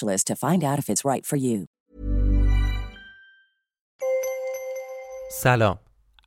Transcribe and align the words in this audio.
to 0.00 0.34
find 0.36 0.62
out 0.64 0.78
if 0.78 0.88
it's 0.88 1.04
right 1.04 1.26
for 1.26 1.36
you. 1.36 1.66
سلام. 5.30 5.78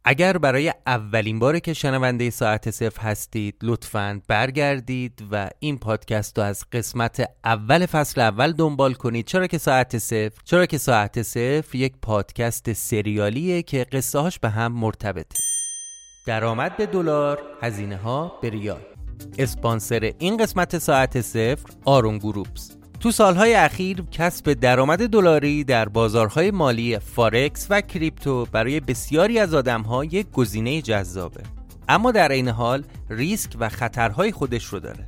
اگر 0.06 0.38
برای 0.38 0.74
اولین 0.88 1.40
باره 1.40 1.60
که 1.60 1.74
شنونده 1.74 2.30
ساعت 2.30 2.72
صفر 2.72 3.02
هستید 3.02 3.56
لطفاً 3.64 4.22
برگردید 4.28 5.28
و 5.32 5.50
این 5.60 5.78
پادکست 5.78 6.38
رو 6.38 6.44
از 6.44 6.66
قسمت 6.72 7.30
اول 7.44 7.86
فصل 7.86 8.22
اول 8.22 8.52
دنبال 8.52 8.94
کنید. 8.94 9.26
چرا 9.26 9.48
که 9.48 9.58
ساعت 9.58 9.98
صفر؟ 9.98 10.42
چرا 10.44 10.66
که 10.66 10.78
ساعت 10.78 11.22
صفر 11.22 11.76
یک 11.76 11.94
پادکست 12.02 12.74
سریالیه 12.74 13.62
که 13.62 13.86
قصه 13.92 14.20
هاش 14.20 14.40
به 14.40 14.50
هم 14.50 14.72
مرتبطه. 14.72 15.40
درآمد 16.28 16.78
به 16.78 16.86
دلار 16.86 17.42
هزینه 17.62 17.98
ها 17.98 18.40
به 18.42 18.50
ریال. 18.50 18.82
اسپانسر 19.38 20.14
این 20.20 20.38
قسمت 20.38 20.78
ساعت 20.78 21.22
صفر 21.22 21.74
آرون 21.86 22.18
گروپس. 22.18 22.81
تو 23.02 23.12
سالهای 23.12 23.54
اخیر 23.54 24.04
کسب 24.12 24.54
درآمد 24.54 25.10
دلاری 25.10 25.64
در 25.64 25.90
بازارهای 25.90 26.52
مالی 26.52 27.00
فارکس 27.00 27.68
و 27.70 27.82
کریپتو 27.82 28.48
برای 28.52 28.80
بسیاری 28.80 29.40
از 29.40 29.54
آدمها 29.54 30.06
یک 30.06 30.32
گزینه 30.32 30.82
جذابه. 30.82 31.44
اما 31.90 32.12
در 32.12 32.32
این 32.32 32.48
حال 32.48 32.84
ریسک 33.10 33.52
و 33.60 33.70
خطرهای 33.70 34.32
خودش 34.32 34.66
رو 34.66 34.80
داره. 34.80 35.08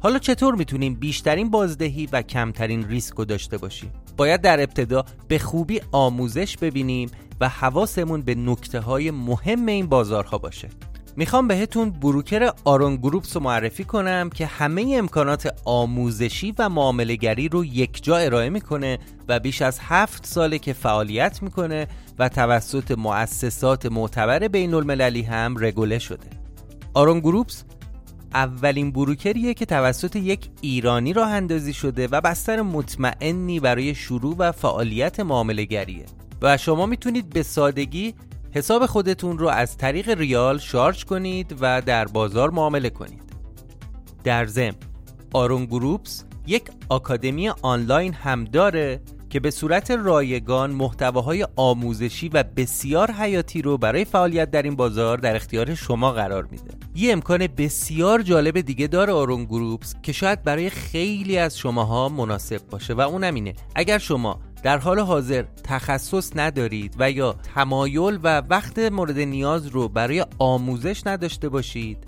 حالا 0.00 0.18
چطور 0.18 0.54
می‌تونیم 0.54 0.94
بیشترین 0.94 1.50
بازدهی 1.50 2.08
و 2.12 2.22
کمترین 2.22 2.88
ریسک 2.88 3.14
رو 3.14 3.24
داشته 3.24 3.58
باشیم؟ 3.58 3.92
باید 4.16 4.40
در 4.40 4.60
ابتدا 4.60 5.04
به 5.28 5.38
خوبی 5.38 5.80
آموزش 5.92 6.56
ببینیم 6.56 7.10
و 7.40 7.48
حواسمون 7.48 8.22
به 8.22 8.34
نکته 8.34 8.80
های 8.80 9.10
مهم 9.10 9.66
این 9.66 9.86
بازارها 9.86 10.38
باشه. 10.38 10.68
می‌خوام 11.16 11.48
بهتون 11.48 11.90
بروکر 11.90 12.50
آرون 12.64 12.96
گروپس 12.96 13.36
رو 13.36 13.42
معرفی 13.42 13.84
کنم 13.84 14.30
که 14.30 14.46
همه 14.46 14.94
امکانات 14.98 15.54
آموزشی 15.64 16.54
و 16.58 16.68
معاملگری 16.68 17.48
رو 17.48 17.64
یک 17.64 18.04
جا 18.04 18.16
ارائه 18.16 18.50
می‌کنه 18.50 18.98
و 19.28 19.40
بیش 19.40 19.62
از 19.62 19.78
هفت 19.82 20.26
ساله 20.26 20.58
که 20.58 20.72
فعالیت 20.72 21.42
می‌کنه 21.42 21.86
و 22.18 22.28
توسط 22.28 22.90
مؤسسات 22.90 23.86
معتبر 23.86 24.48
بین 24.48 24.74
المللی 24.74 25.22
هم 25.22 25.54
رگوله 25.58 25.98
شده. 25.98 26.26
آرون 26.94 27.20
گروپس 27.20 27.64
اولین 28.34 28.92
بروکریه 28.92 29.54
که 29.54 29.66
توسط 29.66 30.16
یک 30.16 30.50
ایرانی 30.60 31.12
راه 31.12 31.30
اندازی 31.30 31.72
شده 31.72 32.08
و 32.10 32.20
بستر 32.20 32.62
مطمئنی 32.62 33.60
برای 33.60 33.94
شروع 33.94 34.36
و 34.38 34.52
فعالیت 34.52 35.20
معاملگریه 35.20 36.06
و 36.42 36.56
شما 36.56 36.86
می‌تونید 36.86 37.30
به 37.30 37.42
سادگی 37.42 38.14
حساب 38.52 38.86
خودتون 38.86 39.38
رو 39.38 39.48
از 39.48 39.76
طریق 39.76 40.08
ریال 40.08 40.58
شارژ 40.58 41.04
کنید 41.04 41.56
و 41.60 41.82
در 41.82 42.04
بازار 42.04 42.50
معامله 42.50 42.90
کنید. 42.90 43.22
در 44.24 44.46
ضمن 44.46 44.74
آرون 45.32 45.64
گروپس 45.64 46.24
یک 46.46 46.62
آکادمی 46.88 47.48
آنلاین 47.48 48.12
هم 48.12 48.44
داره 48.44 49.00
که 49.30 49.40
به 49.40 49.50
صورت 49.50 49.90
رایگان 49.90 50.70
محتواهای 50.70 51.46
آموزشی 51.56 52.28
و 52.28 52.42
بسیار 52.56 53.10
حیاتی 53.10 53.62
رو 53.62 53.78
برای 53.78 54.04
فعالیت 54.04 54.50
در 54.50 54.62
این 54.62 54.76
بازار 54.76 55.18
در 55.18 55.36
اختیار 55.36 55.74
شما 55.74 56.12
قرار 56.12 56.48
میده. 56.50 56.70
یه 56.94 57.12
امکان 57.12 57.46
بسیار 57.46 58.22
جالب 58.22 58.60
دیگه 58.60 58.86
داره 58.86 59.12
آرون 59.12 59.44
گروپس 59.44 59.94
که 60.02 60.12
شاید 60.12 60.42
برای 60.42 60.70
خیلی 60.70 61.38
از 61.38 61.58
شماها 61.58 62.08
مناسب 62.08 62.66
باشه 62.70 62.94
و 62.94 63.00
اونم 63.00 63.34
اینه. 63.34 63.54
اگر 63.74 63.98
شما 63.98 64.40
در 64.62 64.78
حال 64.78 64.98
حاضر 64.98 65.44
تخصص 65.64 66.32
ندارید 66.36 66.94
و 66.98 67.10
یا 67.10 67.32
تمایل 67.54 68.18
و 68.22 68.42
وقت 68.50 68.78
مورد 68.78 69.18
نیاز 69.18 69.66
رو 69.66 69.88
برای 69.88 70.26
آموزش 70.38 71.06
نداشته 71.06 71.48
باشید 71.48 71.98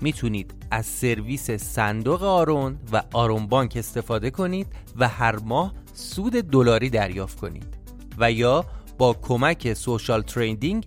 می‌تونید 0.00 0.54
از 0.70 0.86
سرویس 0.86 1.50
صندوق 1.50 2.22
آرون 2.22 2.78
و 2.92 3.02
آرون 3.12 3.46
بانک 3.46 3.72
استفاده 3.76 4.30
کنید 4.30 4.66
و 4.96 5.08
هر 5.08 5.36
ماه 5.36 5.72
سود 5.98 6.32
دلاری 6.32 6.90
دریافت 6.90 7.40
کنید 7.40 7.78
و 8.18 8.32
یا 8.32 8.64
با 8.98 9.12
کمک 9.22 9.74
social 9.74 10.22
trading 10.22 10.86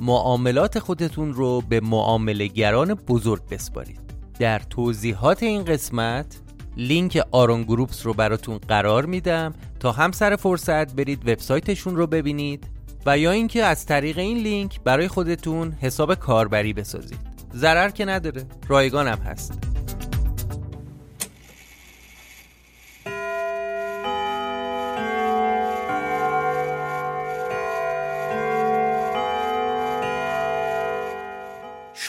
معاملات 0.00 0.78
خودتون 0.78 1.34
رو 1.34 1.60
به 1.68 1.80
معاملهگران 1.80 2.94
بزرگ 2.94 3.48
بسپارید. 3.48 4.00
در 4.38 4.58
توضیحات 4.58 5.42
این 5.42 5.64
قسمت 5.64 6.40
لینک 6.76 7.22
آرون 7.30 7.62
گروپس 7.62 8.06
رو 8.06 8.14
براتون 8.14 8.58
قرار 8.58 9.06
میدم 9.06 9.54
تا 9.80 9.92
هم 9.92 10.12
سر 10.12 10.36
فرصت 10.36 10.94
برید 10.94 11.28
وبسایتشون 11.28 11.96
رو 11.96 12.06
ببینید 12.06 12.66
و 13.06 13.18
یا 13.18 13.30
اینکه 13.30 13.64
از 13.64 13.86
طریق 13.86 14.18
این 14.18 14.38
لینک 14.38 14.80
برای 14.80 15.08
خودتون 15.08 15.72
حساب 15.80 16.14
کاربری 16.14 16.72
بسازید. 16.72 17.18
ضرر 17.54 17.90
که 17.90 18.04
نداره. 18.04 18.44
رایگان 18.68 19.08
هم 19.08 19.18
هست. 19.18 19.65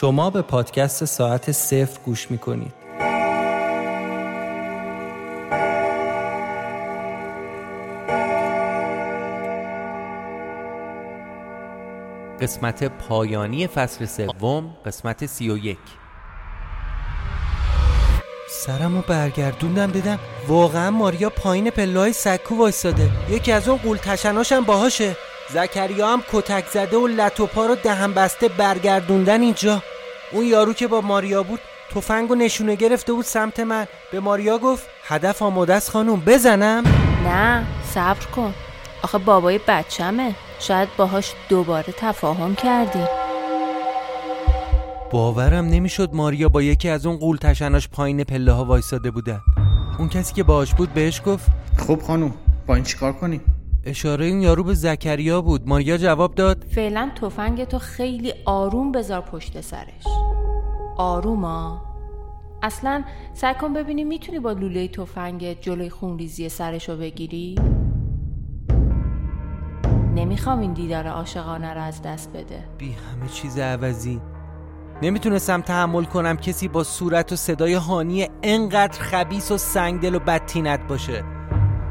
شما 0.00 0.30
به 0.30 0.42
پادکست 0.42 1.04
ساعت 1.04 1.52
صفر 1.52 2.00
گوش 2.04 2.30
می‌کنید. 2.30 2.72
قسمت 12.40 12.84
پایانی 12.84 13.66
فصل 13.66 14.04
سوم 14.04 14.76
قسمت 14.86 15.26
سی 15.26 15.50
و 15.50 15.56
یک. 15.56 15.78
سرمو 18.50 19.02
برگردوندم 19.08 19.90
دیدم 19.90 20.18
واقعا 20.48 20.90
ماریا 20.90 21.30
پایین 21.30 21.70
پلای 21.70 22.12
سکو 22.12 22.56
وایستاده. 22.58 23.10
یکی 23.30 23.52
از 23.52 23.68
اون 23.68 23.78
قول 23.78 23.96
تشناشم 23.96 24.64
باهاشه. 24.64 25.16
زکریا 25.54 26.08
هم 26.08 26.22
کتک 26.32 26.66
زده 26.66 26.96
و 26.96 27.06
لط 27.06 27.40
و 27.40 27.46
پا 27.46 27.66
رو 27.66 27.74
دهن 27.74 28.12
بسته 28.12 28.48
برگردوندن 28.48 29.40
اینجا. 29.40 29.82
اون 30.32 30.44
یارو 30.44 30.72
که 30.72 30.86
با 30.86 31.00
ماریا 31.00 31.42
بود 31.42 31.60
تفنگ 31.94 32.30
و 32.30 32.34
نشونه 32.34 32.74
گرفته 32.74 33.12
بود 33.12 33.24
سمت 33.24 33.60
من. 33.60 33.86
به 34.12 34.20
ماریا 34.20 34.58
گفت 34.58 34.86
هدف 35.04 35.42
آماده 35.42 35.74
است 35.74 35.90
خانوم 35.90 36.22
بزنم. 36.26 36.84
نه 37.24 37.66
صبر 37.94 38.26
کن. 38.36 38.54
آخه 39.02 39.18
بابای 39.18 39.60
بچمه. 39.68 40.34
شاید 40.60 40.88
باهاش 40.96 41.32
دوباره 41.48 41.94
تفاهم 41.96 42.54
کردی. 42.54 43.04
باورم 45.10 45.64
نمی‌شد 45.64 46.10
ماریا 46.12 46.48
با 46.48 46.62
یکی 46.62 46.88
از 46.88 47.06
اون 47.06 47.16
قول 47.16 47.36
تشناش 47.36 47.88
پایین 47.88 48.24
پله 48.24 48.52
ها 48.52 48.64
وایساده 48.64 49.10
بودن. 49.10 49.40
اون 49.98 50.08
کسی 50.08 50.34
که 50.34 50.42
باهاش 50.42 50.74
بود 50.74 50.94
بهش 50.94 51.22
گفت 51.26 51.46
خب 51.86 52.02
خانوم 52.02 52.34
با 52.66 52.74
این 52.74 52.84
چیکار 52.84 53.12
کنیم؟ 53.12 53.57
اشاره 53.88 54.26
این 54.26 54.42
یارو 54.42 54.64
به 54.64 54.74
زکریا 54.74 55.42
بود. 55.42 55.68
ماریا 55.68 55.96
جواب 55.96 56.34
داد. 56.34 56.64
فعلا 56.64 57.10
تفنگ 57.20 57.64
تو 57.64 57.78
خیلی 57.78 58.34
آروم 58.44 58.92
بذار 58.92 59.20
پشت 59.20 59.60
سرش. 59.60 60.04
آروما. 60.96 61.82
اصلا 62.62 63.04
سعی 63.34 63.54
کن 63.54 63.72
ببینی 63.72 64.04
می‌تونی 64.04 64.38
با 64.38 64.52
لوله 64.52 64.88
تفنگ 64.88 65.60
جلوی 65.60 65.90
خونریزی 65.90 66.48
سرش 66.48 66.88
رو 66.88 66.96
بگیری. 66.96 67.54
نمی‌خوام 70.14 70.58
این 70.58 70.72
دیدار 70.72 71.06
عاشقانه 71.06 71.74
رو 71.74 71.82
از 71.82 72.02
دست 72.02 72.32
بده. 72.32 72.64
بی 72.78 72.92
همه 72.92 73.28
چیز 73.28 73.58
عوضی. 73.58 74.20
نمی‌تونستم 75.02 75.60
تحمل 75.60 76.04
کنم 76.04 76.36
کسی 76.36 76.68
با 76.68 76.84
صورت 76.84 77.32
و 77.32 77.36
صدای 77.36 77.74
هانی 77.74 78.28
انقدر 78.42 79.00
خبیس 79.00 79.50
و 79.50 79.58
سنگدل 79.58 80.14
و 80.14 80.18
بدتینت 80.18 80.80
باشه. 80.88 81.24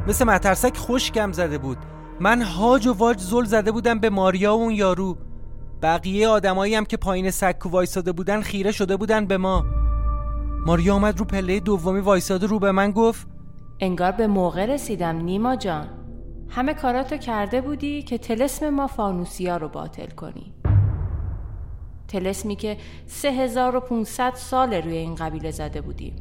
مثل 0.07 0.25
مترسک 0.25 0.77
خشکم 0.77 1.31
زده 1.31 1.57
بود. 1.57 1.77
من 2.19 2.41
هاج 2.41 2.87
و 2.87 2.93
واج 2.93 3.19
زل 3.19 3.43
زده 3.43 3.71
بودم 3.71 3.99
به 3.99 4.09
ماریا 4.09 4.55
و 4.55 4.61
اون 4.61 4.73
یارو. 4.73 5.17
بقیه 5.81 6.27
آدمایی 6.27 6.75
هم 6.75 6.85
که 6.85 6.97
پایین 6.97 7.31
سکو 7.31 7.69
وایساده 7.69 8.11
بودن 8.11 8.41
خیره 8.41 8.71
شده 8.71 8.97
بودن 8.97 9.25
به 9.25 9.37
ما. 9.37 9.65
ماریا 10.65 10.95
آمد 10.95 11.19
رو 11.19 11.25
پله 11.25 11.59
دومی 11.59 11.99
وایساده 11.99 12.47
رو 12.47 12.59
به 12.59 12.71
من 12.71 12.91
گفت 12.91 13.27
انگار 13.79 14.11
به 14.11 14.27
موقع 14.27 14.65
رسیدم 14.65 15.15
نیما 15.15 15.55
جان. 15.55 15.87
همه 16.49 16.73
کاراتو 16.73 17.17
کرده 17.17 17.61
بودی 17.61 18.03
که 18.03 18.17
تلسم 18.17 18.69
ما 18.69 18.87
فانوسیا 18.87 19.57
رو 19.57 19.69
باطل 19.69 20.07
کنی. 20.07 20.53
تلسمی 22.07 22.55
که 22.55 22.77
3500 23.07 24.33
سال 24.35 24.73
روی 24.73 24.97
این 24.97 25.15
قبیله 25.15 25.51
زده 25.51 25.81
بودیم. 25.81 26.15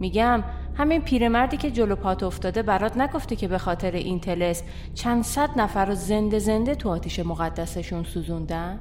میگم 0.00 0.44
همین 0.74 1.02
پیرمردی 1.02 1.56
که 1.56 1.70
جلو 1.70 1.96
پات 1.96 2.22
افتاده 2.22 2.62
برات 2.62 2.96
نگفته 2.96 3.36
که 3.36 3.48
به 3.48 3.58
خاطر 3.58 3.90
این 3.90 4.20
تلسم 4.20 4.64
چند 4.94 5.24
صد 5.24 5.50
نفر 5.56 5.84
رو 5.84 5.94
زنده 5.94 6.38
زنده 6.38 6.74
تو 6.74 6.88
آتیش 6.88 7.18
مقدسشون 7.18 8.04
سوزوندن؟ 8.04 8.80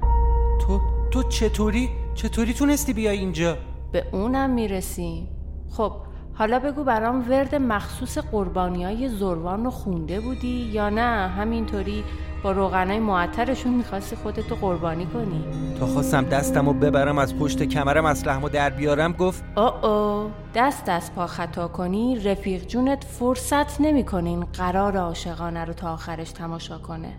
تو 0.61 0.81
تو 1.11 1.23
چطوری؟ 1.23 1.89
چطوری 2.15 2.53
تونستی 2.53 2.93
بیای 2.93 3.17
اینجا؟ 3.17 3.57
به 3.91 4.03
اونم 4.11 4.49
می‌رسیم. 4.49 5.27
خب 5.69 5.91
حالا 6.41 6.59
بگو 6.59 6.83
برام 6.83 7.29
ورد 7.29 7.55
مخصوص 7.55 8.17
قربانی 8.17 8.83
های 8.83 9.09
زروان 9.09 9.63
رو 9.63 9.71
خونده 9.71 10.19
بودی 10.19 10.69
یا 10.73 10.89
نه؟ 10.89 11.27
همینطوری 11.27 12.03
با 12.43 12.51
روغنای 12.51 12.99
معطرشون 12.99 13.73
می‌خواستی 13.73 14.15
خودتو 14.15 14.55
قربانی 14.55 15.05
کنی؟ 15.05 15.43
تا 15.79 15.85
خواستم 15.85 16.25
دستم 16.25 16.67
و 16.67 16.73
ببرم 16.73 17.17
از 17.17 17.35
پشت 17.35 17.63
کمرم 17.63 18.05
اسلحمو 18.05 18.49
در 18.49 18.69
بیارم 18.69 19.11
گفت 19.11 19.43
او 19.57 19.85
او 19.85 20.31
دست 20.55 20.89
از 20.89 21.15
پا 21.15 21.27
خطا 21.27 21.67
کنی 21.67 22.19
رفیق 22.19 22.65
جونت 22.65 23.03
فرصت 23.03 23.81
نمی‌کنه 23.81 24.29
این 24.29 24.45
قرار 24.45 24.97
عاشقانه 24.97 25.65
رو 25.65 25.73
تا 25.73 25.93
آخرش 25.93 26.31
تماشا 26.31 26.77
کنه. 26.77 27.13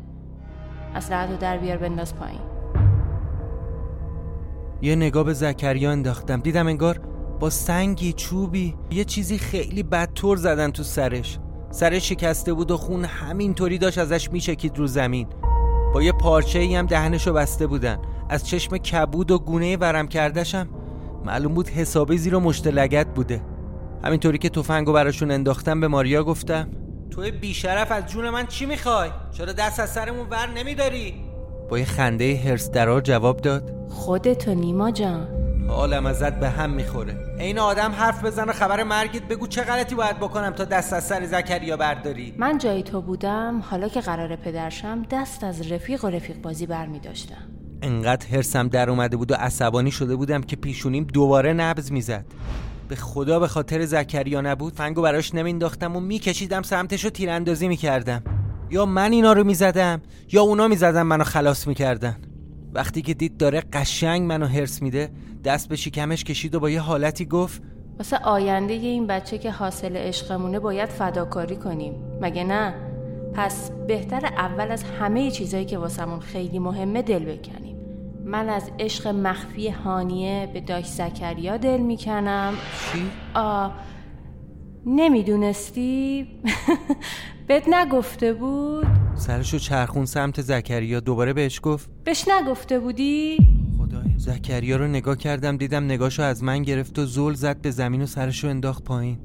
اسلحتو 0.94 1.36
در 1.36 1.58
بیار 1.58 1.76
بنداز 1.76 2.16
پایین. 2.16 2.40
یه 4.82 4.96
نگاه 4.96 5.24
به 5.24 5.32
زکریا 5.32 5.90
انداختم 5.90 6.40
دیدم 6.40 6.66
انگار 6.66 7.11
با 7.42 7.50
سنگی 7.50 8.12
چوبی 8.12 8.74
یه 8.90 9.04
چیزی 9.04 9.38
خیلی 9.38 9.82
بدطور 9.82 10.36
زدن 10.36 10.70
تو 10.70 10.82
سرش. 10.82 11.38
سرش 11.70 12.08
شکسته 12.08 12.52
بود 12.52 12.70
و 12.70 12.76
خون 12.76 13.04
همینطوری 13.04 13.78
داشت 13.78 13.98
ازش 13.98 14.32
میچکید 14.32 14.78
رو 14.78 14.86
زمین. 14.86 15.26
با 15.94 16.02
یه 16.02 16.12
پارچه 16.12 16.58
ای 16.58 16.76
هم 16.76 16.86
دهنشو 16.86 17.32
بسته 17.32 17.66
بودن. 17.66 17.98
از 18.28 18.46
چشم 18.46 18.76
کبود 18.78 19.30
و 19.30 19.38
گونه 19.38 19.76
ورم 19.76 20.08
کردشم 20.08 20.68
معلوم 21.24 21.54
بود 21.54 21.68
حسابی 21.68 22.18
زیر 22.18 22.34
و 22.34 22.40
مشت 22.40 22.66
لگت 22.66 23.06
بوده. 23.14 23.42
همینطوری 24.04 24.38
که 24.38 24.48
تفنگو 24.48 24.92
براشون 24.92 25.30
انداختم 25.30 25.80
به 25.80 25.88
ماریا 25.88 26.24
گفتم 26.24 26.68
توی 27.10 27.30
بیشرف 27.30 27.92
از 27.92 28.06
جون 28.06 28.30
من 28.30 28.46
چی 28.46 28.66
می‌خوای؟ 28.66 29.10
چرا 29.32 29.52
دست 29.52 29.80
از 29.80 29.90
سرمون 29.90 30.26
ور 30.30 30.48
نمیداری؟ 30.56 31.14
با 31.70 31.78
یه 31.78 31.84
خنده 31.84 32.36
هرس 32.36 32.70
درار 32.70 33.00
جواب 33.00 33.36
داد 33.36 33.74
خودتو 33.88 34.54
نیما 34.54 34.90
جان. 34.90 35.41
حالم 35.68 36.06
ازت 36.06 36.32
به 36.40 36.48
هم 36.48 36.70
می‌خوره. 36.70 37.36
این 37.38 37.58
آدم 37.58 37.92
حرف 37.92 38.24
بزن 38.24 38.48
و 38.48 38.52
خبر 38.52 38.82
مرگت 38.82 39.22
بگو 39.22 39.46
چه 39.46 39.62
غلطی 39.62 39.94
باید 39.94 40.16
بکنم 40.16 40.50
تا 40.50 40.64
دست 40.64 40.92
از 40.92 41.04
سر 41.04 41.26
زکریا 41.26 41.76
برداری. 41.76 42.34
من 42.38 42.58
جای 42.58 42.82
تو 42.82 43.00
بودم 43.00 43.62
حالا 43.70 43.88
که 43.88 44.00
قرار 44.00 44.36
پدرشم 44.36 45.02
دست 45.10 45.44
از 45.44 45.72
رفیق 45.72 46.04
و 46.04 46.08
رفیق 46.08 46.42
بازی 46.42 46.66
بر 46.66 46.86
می 46.86 47.00
داشتم. 47.00 47.48
انقدر 47.82 48.26
هرسم 48.26 48.68
در 48.68 48.90
اومده 48.90 49.16
بود 49.16 49.30
و 49.30 49.34
عصبانی 49.34 49.90
شده 49.90 50.16
بودم 50.16 50.40
که 50.40 50.56
پیشونیم 50.56 51.04
دوباره 51.04 51.52
نبز 51.52 51.92
می‌زد. 51.92 52.24
به 52.88 52.96
خدا 52.96 53.38
به 53.38 53.48
خاطر 53.48 53.84
زکریا 53.84 54.40
نبود 54.40 54.72
فنگو 54.72 55.02
براش 55.02 55.34
نمینداختم 55.34 55.96
و 55.96 56.00
میکشیدم 56.00 56.62
سمتش 56.62 57.04
رو 57.04 57.10
تیراندازی 57.10 57.68
می‌کردم. 57.68 58.22
یا 58.70 58.86
من 58.86 59.12
اینا 59.12 59.32
رو 59.32 59.44
می‌زدم 59.44 60.02
یا 60.32 60.42
اونا 60.42 60.68
می‌زدم 60.68 61.02
منو 61.02 61.24
خلاص 61.24 61.66
می‌کردن. 61.66 62.16
وقتی 62.72 63.02
که 63.02 63.14
دید 63.14 63.36
داره 63.36 63.62
قشنگ 63.72 64.22
منو 64.22 64.46
هرس 64.46 64.82
میده 64.82 65.10
دست 65.44 65.68
به 65.68 65.76
شکمش 65.76 66.24
کشید 66.24 66.54
و 66.54 66.60
با 66.60 66.70
یه 66.70 66.80
حالتی 66.80 67.24
گفت 67.24 67.62
واسه 67.98 68.16
آینده 68.16 68.72
این 68.72 69.06
بچه 69.06 69.38
که 69.38 69.50
حاصل 69.50 69.96
عشقمونه 69.96 70.58
باید 70.58 70.88
فداکاری 70.88 71.56
کنیم 71.56 71.94
مگه 72.20 72.44
نه 72.44 72.74
پس 73.34 73.70
بهتر 73.70 74.26
اول 74.26 74.70
از 74.70 74.84
همه 74.84 75.30
چیزایی 75.30 75.64
که 75.64 75.78
واسمون 75.78 76.20
خیلی 76.20 76.58
مهمه 76.58 77.02
دل 77.02 77.24
بکنیم 77.24 77.76
من 78.24 78.48
از 78.48 78.70
عشق 78.78 79.06
مخفی 79.06 79.68
هانیه 79.68 80.50
به 80.54 80.60
داش 80.60 80.86
زکریا 80.86 81.56
دل 81.56 81.80
می‌کنم 81.80 82.54
چی؟ 82.92 83.10
آه 83.34 83.74
نمی‌دونستی؟ 84.86 86.26
بهت 87.46 87.68
نگفته 87.68 88.32
بود؟ 88.32 88.86
سرشو 89.14 89.58
چرخون 89.58 90.04
سمت 90.04 90.40
زکریا 90.40 91.00
دوباره 91.00 91.32
بهش 91.32 91.60
گفت. 91.62 91.90
بهش 92.04 92.28
نگفته 92.28 92.78
بودی؟ 92.78 93.36
خدایا 93.78 94.18
زکریا 94.18 94.76
رو 94.76 94.86
نگاه 94.88 95.16
کردم 95.16 95.56
دیدم 95.56 95.84
نگاشو 95.84 96.22
از 96.22 96.44
من 96.44 96.62
گرفت 96.62 96.98
و 96.98 97.06
زل 97.06 97.34
زد 97.34 97.60
به 97.60 97.70
زمین 97.70 98.02
و 98.02 98.06
سرشو 98.06 98.48
انداخت 98.48 98.84
پایین. 98.84 99.18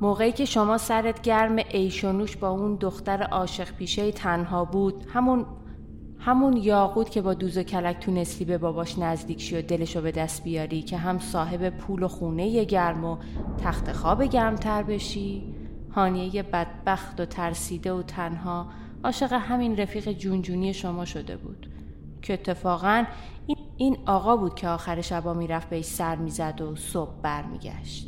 موقعی 0.00 0.32
که 0.32 0.44
شما 0.44 0.78
سرت 0.78 1.22
گرم 1.22 1.56
ایشونوش 1.70 2.36
با 2.36 2.48
اون 2.48 2.76
دختر 2.76 3.22
عاشق 3.22 3.74
پیشه 3.74 4.12
تنها 4.12 4.64
بود 4.64 5.06
همون 5.12 5.46
همون 6.18 6.56
یاقوت 6.56 7.10
که 7.10 7.22
با 7.22 7.34
دوز 7.34 7.58
و 7.58 7.62
کلک 7.62 7.98
تونستی 7.98 8.44
به 8.44 8.58
باباش 8.58 8.98
نزدیک 8.98 9.40
شی 9.40 9.56
و 9.56 9.62
دلشو 9.62 10.00
به 10.00 10.12
دست 10.12 10.44
بیاری 10.44 10.82
که 10.82 10.96
هم 10.96 11.18
صاحب 11.18 11.70
پول 11.70 12.02
و 12.02 12.08
خونه 12.08 12.64
گرم 12.64 13.04
و 13.04 13.16
تخت 13.64 13.92
خواب 13.92 14.22
گرمتر 14.22 14.82
بشی. 14.82 15.59
هانیه 15.94 16.42
بدبخت 16.42 17.20
و 17.20 17.24
ترسیده 17.24 17.92
و 17.92 18.02
تنها 18.02 18.66
عاشق 19.04 19.32
همین 19.32 19.76
رفیق 19.76 20.12
جونجونی 20.12 20.74
شما 20.74 21.04
شده 21.04 21.36
بود. 21.36 21.66
که 22.22 22.32
اتفاقا 22.32 23.04
این 23.76 23.98
آقا 24.06 24.36
بود 24.36 24.54
که 24.54 24.68
آخر 24.68 25.00
شبا 25.00 25.34
می‌رفت 25.34 25.70
بهش 25.70 25.84
سر 25.84 26.16
می‌زد 26.16 26.60
و 26.60 26.76
صبح 26.76 27.10
برمیگشت. 27.22 28.06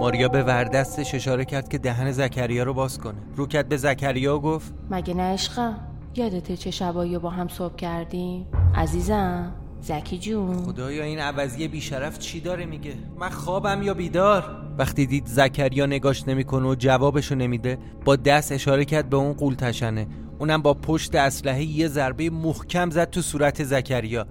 ماریا 0.00 0.28
به 0.28 0.42
وردستش 0.42 1.14
اشاره 1.14 1.44
کرد 1.44 1.68
که 1.68 1.78
دهن 1.78 2.12
زکریا 2.12 2.62
رو 2.62 2.74
باز 2.74 2.98
کنه. 2.98 3.18
رو 3.36 3.46
کرد 3.46 3.68
به 3.68 3.76
زکریا 3.76 4.36
و 4.36 4.40
گفت 4.40 4.74
مگه 4.90 5.14
نه 5.14 5.22
عشقم 5.22 5.74
یادته 6.14 6.56
چه 6.56 6.70
شبایی 6.70 7.18
با 7.18 7.30
هم 7.30 7.48
صبح 7.48 7.76
کردیم؟ 7.76 8.46
عزیزم. 8.74 9.63
زکی 9.84 10.18
جون. 10.18 10.64
خدایا 10.64 11.04
این 11.04 11.18
عوضی 11.18 11.68
بیشرف 11.68 12.18
چی 12.18 12.40
داره 12.40 12.66
میگه؟ 12.66 12.94
من 13.18 13.28
خوابم 13.28 13.82
یا 13.82 13.94
بیدار؟ 13.94 14.56
وقتی 14.78 15.06
دید 15.06 15.26
زکریا 15.26 15.86
نگاش 15.86 16.28
نمی‌کنه 16.28 16.68
و 16.68 16.74
جوابشو 16.74 17.34
نمیده 17.34 17.78
با 18.04 18.16
دست 18.16 18.52
اشاره 18.52 18.84
کرد 18.84 19.10
به 19.10 19.16
اون 19.16 19.32
قولتشنه. 19.32 20.06
اونم 20.38 20.62
با 20.62 20.74
پشت 20.74 21.14
اسلحه 21.14 21.62
یه 21.62 21.88
ضربه 21.88 22.30
محکم 22.30 22.90
زد 22.90 23.10
تو 23.10 23.22
صورت 23.22 23.64
زکریا. 23.64 24.26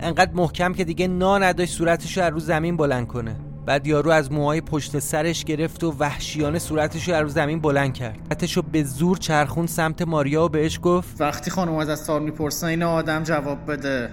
انقدر 0.00 0.32
محکم 0.32 0.72
که 0.72 0.84
دیگه 0.84 1.08
نا 1.08 1.38
نداشت 1.38 1.72
صورتش 1.72 2.18
از 2.18 2.32
رو 2.32 2.38
زمین 2.38 2.76
بلند 2.76 3.06
کنه. 3.06 3.36
بعد 3.66 3.86
یارو 3.86 4.10
از 4.10 4.32
موهای 4.32 4.60
پشت 4.60 4.98
سرش 4.98 5.44
گرفت 5.44 5.84
و 5.84 5.94
وحشیانه 5.98 6.58
صورتش 6.58 7.08
رو 7.08 7.14
از 7.14 7.32
زمین 7.32 7.60
بلند 7.60 7.94
کرد. 7.94 8.18
حتش 8.30 8.58
به 8.58 8.84
زور 8.84 9.16
چرخون 9.16 9.66
سمت 9.66 10.02
ماریا 10.02 10.44
و 10.44 10.48
بهش 10.48 10.78
گفت 10.82 11.20
وقتی 11.20 11.50
خانم 11.50 11.74
از 11.74 12.00
سال 12.00 12.22
می‌پرسن 12.22 12.66
این 12.66 12.82
آدم 12.82 13.22
جواب 13.22 13.70
بده. 13.70 14.10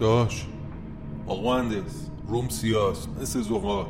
داش 0.00 0.46
آقا 1.26 1.62
مهندس 1.62 2.10
روم 2.28 2.48
سیاست 2.48 3.08
مثل 3.22 3.42
زغال. 3.42 3.86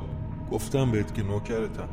گفتم 0.51 0.91
بهت 0.91 1.15
که 1.15 1.23
نوکرتم. 1.23 1.89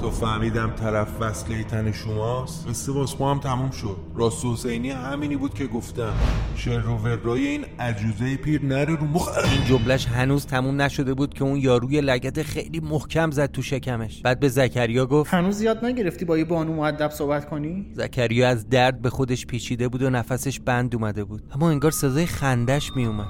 تا 0.00 0.10
فهمیدم 0.10 0.70
طرف 0.70 1.08
وصله 1.20 1.62
تن 1.64 1.92
شماست؟ 1.92 2.68
قصه 2.68 2.92
واس 2.92 3.20
ما 3.20 3.30
هم 3.30 3.38
تموم 3.40 3.70
شد. 3.70 3.96
راست 4.14 4.44
حسینی 4.44 4.90
همینی 4.90 5.36
بود 5.36 5.54
که 5.54 5.66
گفتم. 5.66 6.12
شر 6.56 6.86
و 6.86 6.96
ورای 6.96 7.46
این 7.46 7.64
عجوزه 7.78 8.36
پیر 8.36 8.64
نره 8.64 8.96
رو 8.96 9.06
مخ. 9.06 9.38
این 9.38 9.64
جملش 9.64 10.06
هنوز 10.06 10.46
تموم 10.46 10.82
نشده 10.82 11.14
بود 11.14 11.34
که 11.34 11.44
اون 11.44 11.56
یاروی 11.56 12.00
لگت 12.00 12.42
خیلی 12.42 12.80
محکم 12.80 13.30
زد 13.30 13.50
تو 13.50 13.62
شکمش. 13.62 14.22
بعد 14.22 14.40
به 14.40 14.48
زکریا 14.48 15.06
گفت 15.06 15.34
هنوز 15.34 15.60
یاد 15.60 15.84
نگرفتی 15.84 16.24
با 16.24 16.38
یه 16.38 16.44
بانو 16.44 16.72
معدب 16.72 17.10
صحبت 17.10 17.48
کنی؟ 17.48 17.86
زکریا 17.92 18.48
از 18.48 18.68
درد 18.68 19.02
به 19.02 19.10
خودش 19.10 19.46
پیچیده 19.46 19.88
بود 19.88 20.02
و 20.02 20.10
نفسش 20.10 20.60
بند 20.60 20.94
اومده 20.94 21.24
بود. 21.24 21.42
اما 21.54 21.70
انگار 21.70 21.90
صدای 21.90 22.26
خندش 22.26 22.96
میومد 22.96 23.28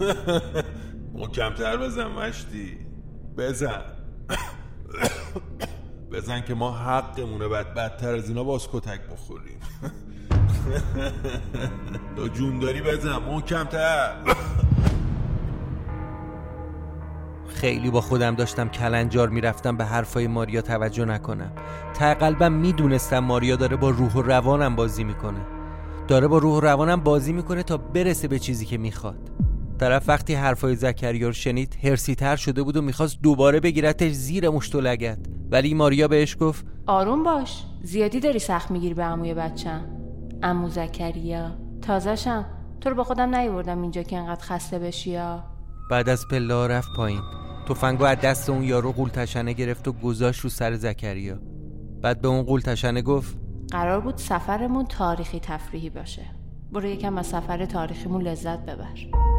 محکمتر 1.24 1.76
بزن 1.76 2.06
مشتی. 2.06 2.78
بزن. 3.38 3.82
بزن 6.12 6.40
که 6.40 6.54
ما 6.54 6.72
حقمونه. 6.72 7.48
بعد 7.48 7.74
بدتر 7.74 8.14
از 8.14 8.28
اینا 8.28 8.44
باز 8.44 8.68
کتک 8.72 9.00
بخوریم. 9.12 9.58
تا 12.16 12.28
جون 12.28 12.58
داری 12.58 12.82
بزن. 12.82 13.16
محکمتر 13.16 14.12
خیلی 17.48 17.90
با 17.90 18.00
خودم 18.00 18.34
داشتم 18.34 18.68
کلنجار 18.68 19.28
می‌رفتم 19.28 19.76
به 19.76 19.84
حرفای 19.84 20.26
ماریا 20.26 20.62
توجه 20.62 21.04
نکنم. 21.04 21.52
تا 21.94 22.14
قلبم 22.14 22.52
می‌دونستم 22.52 23.18
ماریا 23.18 23.56
داره 23.56 23.76
با 23.76 23.90
روح 23.90 24.12
و 24.12 24.22
روانم 24.22 24.76
بازی 24.76 25.04
می‌کنه. 25.04 25.40
داره 26.08 26.28
با 26.28 26.38
روح 26.38 26.56
و 26.56 26.60
روانم 26.60 27.00
بازی 27.00 27.32
می‌کنه 27.32 27.62
تا 27.62 27.76
برسه 27.76 28.28
به 28.28 28.38
چیزی 28.38 28.66
که 28.66 28.78
می‌خواد. 28.78 29.30
طرف 29.78 30.08
وقتی 30.08 30.34
حرفای 30.34 30.76
زکریا 30.76 31.26
رو 31.26 31.32
شنید 31.32 31.76
هرسی 31.82 32.14
تر 32.14 32.36
شده 32.36 32.62
بود 32.62 32.76
و 32.76 32.82
می‌خواست 32.82 33.18
دوباره 33.22 33.60
بگیرتش 33.60 34.12
زیر 34.12 34.50
مشت 34.50 34.74
و 34.74 34.80
لگت 34.80 35.18
ولی 35.50 35.74
ماریا 35.74 36.08
بهش 36.08 36.36
گفت 36.40 36.66
آروم 36.86 37.22
باش. 37.22 37.64
زیادی 37.82 38.20
داری 38.20 38.38
سخت 38.38 38.70
می‌گیری 38.70 38.94
به 38.94 39.02
عموی 39.02 39.34
بچم. 39.34 39.80
امو 40.42 40.68
زکریا 40.68 41.50
تازشم 41.82 42.46
تو 42.80 42.90
رو 42.90 42.96
با 42.96 43.04
خودم 43.04 43.34
نیوردم 43.34 43.82
اینجا 43.82 44.02
که 44.02 44.16
انقدر 44.16 44.44
خسته 44.44 44.78
بشی 44.78 45.10
یا 45.10 45.44
بعد 45.90 46.08
از 46.08 46.28
پلا 46.28 46.66
رفت 46.66 46.88
پایین. 46.96 47.20
تفنگو 47.68 48.04
از 48.04 48.18
دست 48.18 48.50
اون 48.50 48.62
یارو 48.62 48.92
قولتشنه 48.92 49.52
گرفت 49.52 49.88
و 49.88 49.92
گذاشت 49.92 50.40
رو 50.40 50.50
سر 50.50 50.74
زکریا. 50.74 51.38
بعد 52.02 52.20
به 52.20 52.28
اون 52.28 52.42
قولتشنه 52.42 53.02
گفت 53.02 53.36
قرار 53.70 54.00
بود 54.00 54.16
سفرمون 54.16 54.86
تاریخی 54.86 55.40
تفریحی 55.40 55.90
باشه. 55.90 56.22
برو 56.72 56.86
یکم 56.86 57.18
از 57.18 57.26
سفر 57.26 57.64
تاریخیمون 57.64 58.22
لذت 58.22 58.58
ببر. 58.58 59.33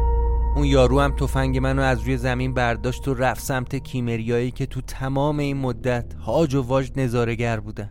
اون 0.56 0.64
یارو 0.64 1.00
هم 1.00 1.16
تفنگ 1.16 1.58
منو 1.58 1.82
از 1.82 2.00
روی 2.00 2.16
زمین 2.16 2.54
برداشت 2.54 3.08
و 3.08 3.14
رفت 3.14 3.40
سمت 3.40 3.76
کیمریایی 3.76 4.50
که 4.50 4.66
تو 4.66 4.80
تمام 4.80 5.38
این 5.38 5.56
مدت 5.56 6.14
هاج 6.14 6.54
و 6.54 6.62
واج 6.62 6.90
نظارگر 6.96 7.60
بودن. 7.60 7.90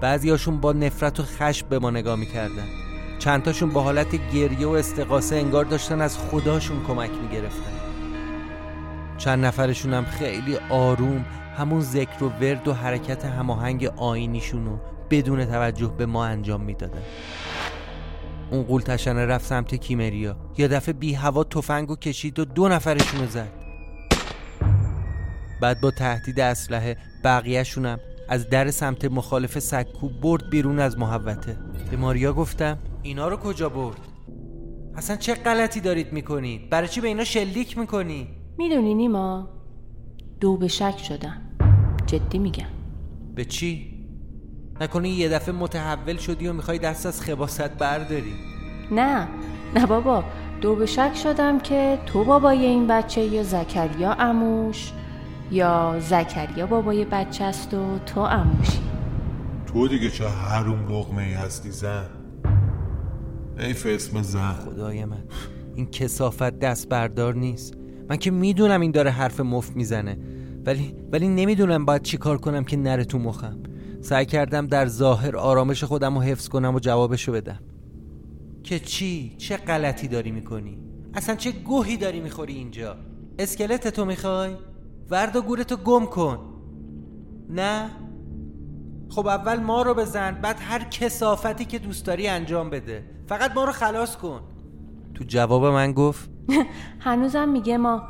بعضیاشون 0.00 0.60
با 0.60 0.72
نفرت 0.72 1.20
و 1.20 1.22
خشم 1.22 1.68
به 1.68 1.78
ما 1.78 1.90
نگاه 1.90 2.16
می‌کردن. 2.16 2.64
چندتاشون 3.18 3.70
با 3.70 3.82
حالت 3.82 4.32
گریه 4.34 4.66
و 4.66 4.70
استقاسه 4.70 5.36
انگار 5.36 5.64
داشتن 5.64 6.00
از 6.00 6.18
خداشون 6.18 6.84
کمک 6.86 7.10
می‌گرفتن. 7.22 7.72
چند 9.18 9.44
نفرشون 9.44 9.94
هم 9.94 10.04
خیلی 10.04 10.56
آروم 10.70 11.24
همون 11.56 11.80
ذکر 11.80 12.24
و 12.24 12.28
ورد 12.28 12.68
و 12.68 12.72
حرکت 12.72 13.24
هماهنگ 13.24 13.84
آینیشونو 13.96 14.78
بدون 15.10 15.44
توجه 15.44 15.94
به 15.98 16.06
ما 16.06 16.24
انجام 16.24 16.60
می‌دادن. 16.60 17.02
اون 18.50 18.62
قول 18.62 18.80
تشنه 18.80 19.26
رفت 19.26 19.46
سمت 19.46 19.74
کیمریا. 19.74 20.36
یه 20.58 20.68
دفعه 20.68 20.92
بی 20.92 21.14
هوا 21.14 21.44
تفنگو 21.44 21.96
کشید 21.96 22.38
و 22.38 22.44
دو 22.44 22.68
نفرشونو 22.68 23.26
زد. 23.26 23.48
بعد 25.60 25.80
با 25.80 25.90
تهدید 25.90 26.40
اسلحه 26.40 26.96
بقیهشونم 27.24 27.98
از 28.28 28.50
در 28.50 28.70
سمت 28.70 29.04
مخالف 29.04 29.58
سکو 29.58 30.08
برد 30.08 30.50
بیرون 30.50 30.78
از 30.78 30.98
محوته 30.98 31.56
به 31.90 31.96
ماریا 31.96 32.32
گفتم 32.32 32.78
اینا 33.02 33.28
رو 33.28 33.36
کجا 33.36 33.68
برد؟ 33.68 33.96
اصلا 34.94 35.16
چه 35.16 35.34
غلطی 35.34 35.80
دارید 35.80 36.12
می‌کنید 36.12 36.70
برای 36.70 36.88
چی 36.88 37.00
به 37.00 37.08
اینا 37.08 37.24
شلیک 37.24 37.78
می‌کنی؟ 37.78 38.28
می‌دونی 38.58 38.94
نیما 38.94 39.50
دو 40.40 40.56
به 40.56 40.68
شک 40.68 40.98
شدم. 40.98 41.42
جدی 42.06 42.38
میگم. 42.38 42.68
به 43.34 43.44
چی؟ 43.44 43.97
نکنی 44.80 45.08
یه 45.08 45.28
دفعه 45.28 45.54
متحول 45.54 46.16
شدی 46.16 46.48
و 46.48 46.52
می‌خوای 46.52 46.78
دست 46.78 47.06
از 47.06 47.20
خباست 47.20 47.70
برداری. 47.70 48.34
نه 48.90 49.28
نه 49.74 49.86
بابا. 49.86 50.24
دو 50.60 50.76
به 50.76 50.86
شک 50.86 51.14
شدم 51.14 51.60
که 51.60 51.98
تو 52.06 52.24
بابای 52.24 52.64
این 52.66 52.86
بچه 52.86 53.20
یا 53.20 53.42
زکریا 53.42 54.12
اموش 54.12 54.92
یا 55.50 55.96
زکریا 56.00 56.66
بابای 56.66 57.04
بچه 57.04 57.44
است 57.44 57.74
و 57.74 57.98
تو 58.06 58.20
اموشی. 58.20 58.78
تو 59.66 59.88
دیگه 59.88 60.10
چه 60.10 60.28
حروم 60.28 60.92
لغمه 60.92 61.22
ای 61.22 61.32
هستی 61.32 61.70
زن؟ 61.70 62.04
ای 63.58 63.94
اسم 63.94 64.22
زن. 64.22 64.52
خدای 64.52 65.04
من 65.04 65.24
این 65.74 65.90
کسافت 65.90 66.58
دست 66.58 66.88
بردار 66.88 67.34
نیست. 67.34 67.74
من 68.10 68.16
که 68.16 68.30
می‌دونم 68.30 68.80
این 68.80 68.90
داره 68.90 69.10
حرف 69.10 69.40
مفت 69.40 69.76
می‌زنه. 69.76 70.18
ولی 70.66 70.94
ولی 71.12 71.28
نمی‌دونم 71.28 71.84
باید 71.84 72.02
چی 72.02 72.16
کار 72.16 72.38
کنم 72.38 72.64
که 72.64 72.76
نره 72.76 73.04
تو 73.04 73.18
مخم. 73.18 73.58
سعی 74.00 74.26
کردم 74.26 74.66
در 74.66 74.86
ظاهر 74.86 75.36
آرامش 75.36 75.84
خودم 75.84 76.14
رو 76.14 76.20
حفظ 76.22 76.48
کنم 76.48 76.74
و 76.74 76.80
جوابشو 76.80 77.32
بدم 77.32 77.60
که 78.62 78.78
چی؟ 78.78 79.34
چه 79.38 79.56
غلطی 79.56 80.08
داری 80.08 80.30
می‌کنی؟ 80.30 80.78
اصلا 81.14 81.34
چه 81.34 81.52
گوهی 81.52 81.96
داری 81.96 82.20
می‌خوری 82.20 82.54
اینجا؟ 82.54 82.96
اسکلت 83.38 83.88
تو 83.88 84.04
می‌خوای؟ 84.04 84.54
ورد 85.10 85.36
و 85.36 85.42
گورتو 85.42 85.76
گم 85.76 86.06
کن 86.06 86.38
نه؟ 87.50 87.90
خب 89.08 89.26
اول 89.26 89.60
ما 89.60 89.82
رو 89.82 89.94
بزن 89.94 90.40
بعد 90.42 90.56
هر 90.60 90.84
کسافتی 90.84 91.64
که 91.64 91.78
دوست 91.78 92.06
داری 92.06 92.28
انجام 92.28 92.70
بده 92.70 93.04
فقط 93.26 93.50
ما 93.54 93.64
رو 93.64 93.72
خلاص 93.72 94.16
کن 94.16 94.40
تو 95.14 95.24
جواب 95.24 95.64
من 95.64 95.92
گفت 95.92 96.30
هنوزم 97.00 97.48
میگه 97.48 97.76
ما 97.76 98.02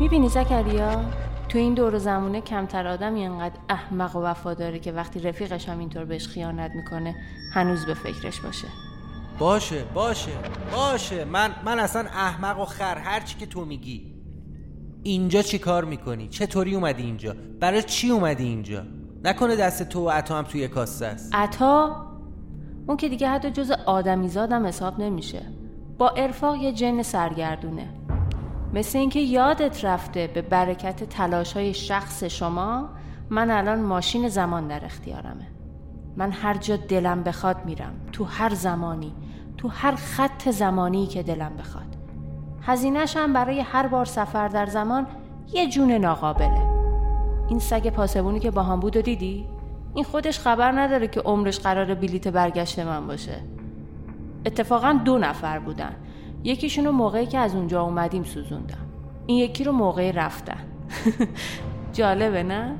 می‌بینی 0.00 0.28
زکریا 0.28 1.04
تو 1.48 1.58
این 1.58 1.74
دور 1.74 1.98
زمونه 1.98 2.40
کمتر 2.40 2.86
آدمی 2.86 3.24
انقدر 3.24 3.58
احمق 3.68 4.16
و 4.16 4.22
وفاداره 4.22 4.78
که 4.78 4.92
وقتی 4.92 5.20
رفیقش 5.20 5.68
هم 5.68 5.78
اینطور 5.78 6.04
بهش 6.04 6.28
خیانت 6.28 6.70
می‌کنه 6.74 7.14
هنوز 7.52 7.86
به 7.86 7.94
فکرش 7.94 8.40
باشه. 8.40 8.68
باشه 9.38 9.84
باشه 9.94 10.30
باشه. 10.72 11.24
من 11.24 11.50
من 11.64 11.78
اصلا 11.78 12.00
احمق 12.02 12.60
و 12.60 12.64
خر 12.64 12.98
هرچی 12.98 13.38
که 13.38 13.46
تو 13.46 13.64
میگی. 13.64 14.14
اینجا 15.02 15.42
چی 15.42 15.58
کار 15.58 15.84
می‌کنی؟ 15.84 16.28
چطوری 16.28 16.74
اومدی 16.74 17.02
اینجا؟ 17.02 17.34
برای 17.60 17.82
چی 17.82 18.10
اومدی 18.10 18.44
اینجا؟ 18.44 18.82
نکنه 19.24 19.56
دست 19.56 19.82
تو 19.82 20.06
و 20.06 20.10
عطا 20.10 20.38
هم 20.38 20.44
توی 20.44 20.68
کاسه 20.68 21.06
است. 21.06 21.34
عطا؟ 21.34 22.06
اون 22.86 22.96
که 22.96 23.08
دیگه 23.08 23.28
حتی 23.28 23.50
جز 23.50 23.70
آدمیزادم 23.70 24.66
حساب 24.66 25.00
نمیشه. 25.00 25.42
با 25.98 26.08
ارفاق 26.08 26.56
یه 26.56 26.72
جن 26.72 27.02
سرگردونه. 27.02 27.88
مثل 28.74 28.98
اینکه 28.98 29.20
یادت 29.20 29.84
رفته 29.84 30.26
به 30.26 30.42
برکت 30.42 31.04
تلاش 31.04 31.52
های 31.52 31.74
شخص 31.74 32.24
شما 32.24 32.88
من 33.30 33.50
الان 33.50 33.82
ماشین 33.82 34.28
زمان 34.28 34.68
در 34.68 34.84
اختیارمه. 34.84 35.46
من 36.16 36.32
هر 36.32 36.54
جا 36.54 36.76
دلم 36.76 37.22
بخواد 37.22 37.64
میرم. 37.64 37.92
تو 38.12 38.24
هر 38.24 38.54
زمانی 38.54 39.12
تو 39.56 39.68
هر 39.68 39.94
خط 39.94 40.48
زمانی 40.48 41.06
که 41.06 41.22
دلم 41.22 41.56
بخواد. 41.56 41.96
هزینهش 42.62 43.16
هم 43.16 43.32
برای 43.32 43.60
هر 43.60 43.86
بار 43.86 44.04
سفر 44.04 44.48
در 44.48 44.66
زمان 44.66 45.06
یه 45.52 45.68
جون 45.68 45.92
ناقابله. 45.92 46.62
این 47.48 47.58
سگ 47.58 47.88
پاسبونی 47.88 48.40
که 48.40 48.50
با 48.50 48.62
هم 48.62 48.80
بود 48.80 48.96
و 48.96 49.02
دیدی؟ 49.02 49.46
این 49.94 50.04
خودش 50.04 50.38
خبر 50.38 50.72
نداره 50.72 51.08
که 51.08 51.20
عمرش 51.20 51.60
قرار 51.60 51.94
بلیت 51.94 52.28
برگشت 52.28 52.78
من 52.78 53.06
باشه. 53.06 53.40
اتفاقا 54.46 55.00
دو 55.04 55.18
نفر 55.18 55.58
بودن. 55.58 55.96
یکیشون 56.44 56.84
رو 56.84 56.92
موقعی 56.92 57.26
که 57.26 57.38
از 57.38 57.54
اونجا 57.54 57.82
اومدیم 57.82 58.24
سوزوندم. 58.24 58.86
این 59.26 59.38
یکی 59.38 59.64
رو 59.64 59.72
موقعی 59.72 60.12
رفتن. 60.12 60.60
جالبه 61.92 62.42
نه؟ 62.42 62.76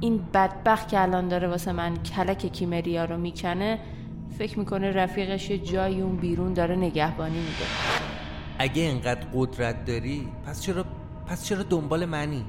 این 0.00 0.20
بدبخت 0.34 0.88
که 0.88 1.02
الان 1.02 1.28
داره 1.28 1.48
واسه 1.48 1.72
من 1.72 1.96
کلک 1.96 2.52
کیمریا 2.52 3.04
رو 3.04 3.16
می‌کنه 3.16 3.78
فکر 4.38 4.58
می‌کنه 4.58 4.90
رفیقش 4.90 5.50
یه 5.50 5.58
جایی 5.58 6.00
اون 6.00 6.16
بیرون 6.16 6.52
داره 6.52 6.76
نگهبانی 6.76 7.38
میده. 7.38 7.64
اگه 8.58 8.82
اینقدر 8.82 9.26
قدرت 9.34 9.84
داری 9.84 10.28
پس 10.46 10.62
چرا 10.62 10.84
پس 11.26 11.44
چرا 11.44 11.62
دنبال 11.62 12.04
منی؟ 12.04 12.44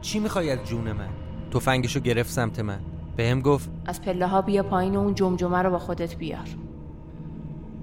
چی 0.00 0.18
می‌خوای 0.18 0.50
از 0.50 0.64
جون 0.64 0.92
من؟ 0.92 1.08
تفنگشو 1.50 2.00
گرفت 2.00 2.30
سمت 2.30 2.60
من. 2.60 2.80
بهم 3.16 3.40
گفت 3.40 3.70
از 3.86 4.02
پله 4.02 4.26
ها 4.26 4.42
بیا 4.42 4.62
پایین 4.62 4.96
و 4.96 5.00
اون 5.00 5.14
جمجمه 5.14 5.58
رو 5.58 5.70
با 5.70 5.78
خودت 5.78 6.16
بیار. 6.16 6.48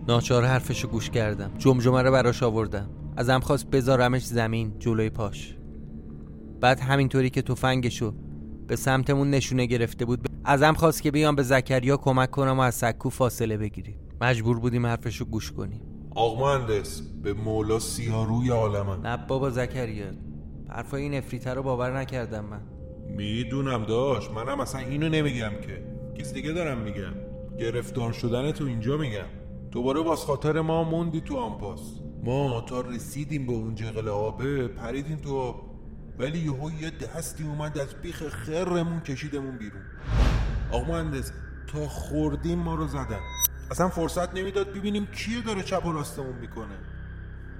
ناچار 0.08 0.46
حرفشو 0.46 0.88
گوش 0.88 1.10
کردم. 1.10 1.52
جمجمه 1.58 2.02
رو 2.02 2.12
براش 2.12 2.44
آوردم. 2.44 2.90
ازم 3.18 3.40
خواست 3.40 3.70
بذارمش 3.70 4.26
زمین 4.26 4.74
جلوی 4.80 5.10
پاش. 5.10 5.58
بعد 6.62 6.80
همینطوری 6.80 7.30
که 7.30 7.42
تفنگشو 7.42 8.14
به 8.68 8.76
سمتمون 8.76 9.30
نشونه 9.30 9.66
گرفته 9.66 10.06
بود 10.06 10.28
ازم 10.46 10.74
خواست 10.74 11.02
که 11.02 11.12
بیام 11.12 11.36
به 11.36 11.44
زکریا 11.44 11.98
کمک 11.98 12.32
کنم 12.32 12.58
و 12.58 12.62
از 12.62 12.76
سکو 12.76 13.10
فاصله 13.10 13.58
بگیریم. 13.58 14.00
مجبور 14.22 14.60
بودیم 14.60 14.86
حرفشو 14.86 15.26
گوش 15.26 15.52
کنیم. 15.52 15.82
آق 16.16 16.42
مهندس 16.42 17.02
به 17.02 17.34
مولا 17.34 17.80
سیاروی 17.80 18.50
عالمم 18.50 19.08
نه 19.08 19.18
بابا 19.28 19.50
زکریا 19.50 20.06
حرفای 20.70 21.02
این 21.02 21.14
افریته 21.14 21.54
رو 21.54 21.64
باور 21.64 22.00
نکردم 22.00 22.46
من. 22.46 22.62
می‌دونم 23.16 23.84
داشت. 23.84 24.32
منم 24.32 24.60
اصلا 24.60 24.82
اینو 24.82 25.10
نمیگم 25.10 25.52
که. 25.62 25.84
کس 26.20 26.34
دیگه 26.34 26.52
دارم 26.52 26.78
میگم. 26.78 27.14
گرفتار 27.60 28.14
شدن 28.14 28.52
تو 28.52 28.66
اینجا 28.66 28.98
میگم. 28.98 29.45
دوباره 29.76 30.02
باز 30.02 30.20
خاطر 30.20 30.62
ما 30.62 30.84
موندی 30.84 31.22
تو 31.22 31.38
آنپاس 31.38 31.80
ما 32.24 32.62
تا 32.62 32.82
رسیدیم 32.82 33.48
به 33.48 33.54
اون 33.54 33.76
جغل 33.76 34.08
آبه 34.08 34.68
پریدیم 34.68 35.18
تو 35.18 35.38
آب. 35.38 35.62
ولی 36.20 36.40
یهو 36.40 36.72
یه 36.72 36.90
دستی 36.90 37.44
اومد 37.44 37.78
از 37.78 37.96
بیخ 38.02 38.30
خرمون 38.30 39.00
کشیدمون 39.00 39.58
بیرون. 39.58 39.82
آقا 40.72 40.86
مهندس 40.86 41.32
تا 41.68 41.88
خوردیم 41.88 42.60
ما 42.60 42.76
رو 42.76 42.88
زدن. 42.88 43.20
اصلا 43.72 43.90
فرصت 43.90 44.34
نمی‌داد 44.34 44.70
ببینیم 44.74 45.06
کیه 45.06 45.42
داره 45.42 45.64
چپ 45.64 45.86
و 45.86 45.92
راستمون 45.92 46.36
می‌کنه. 46.36 46.78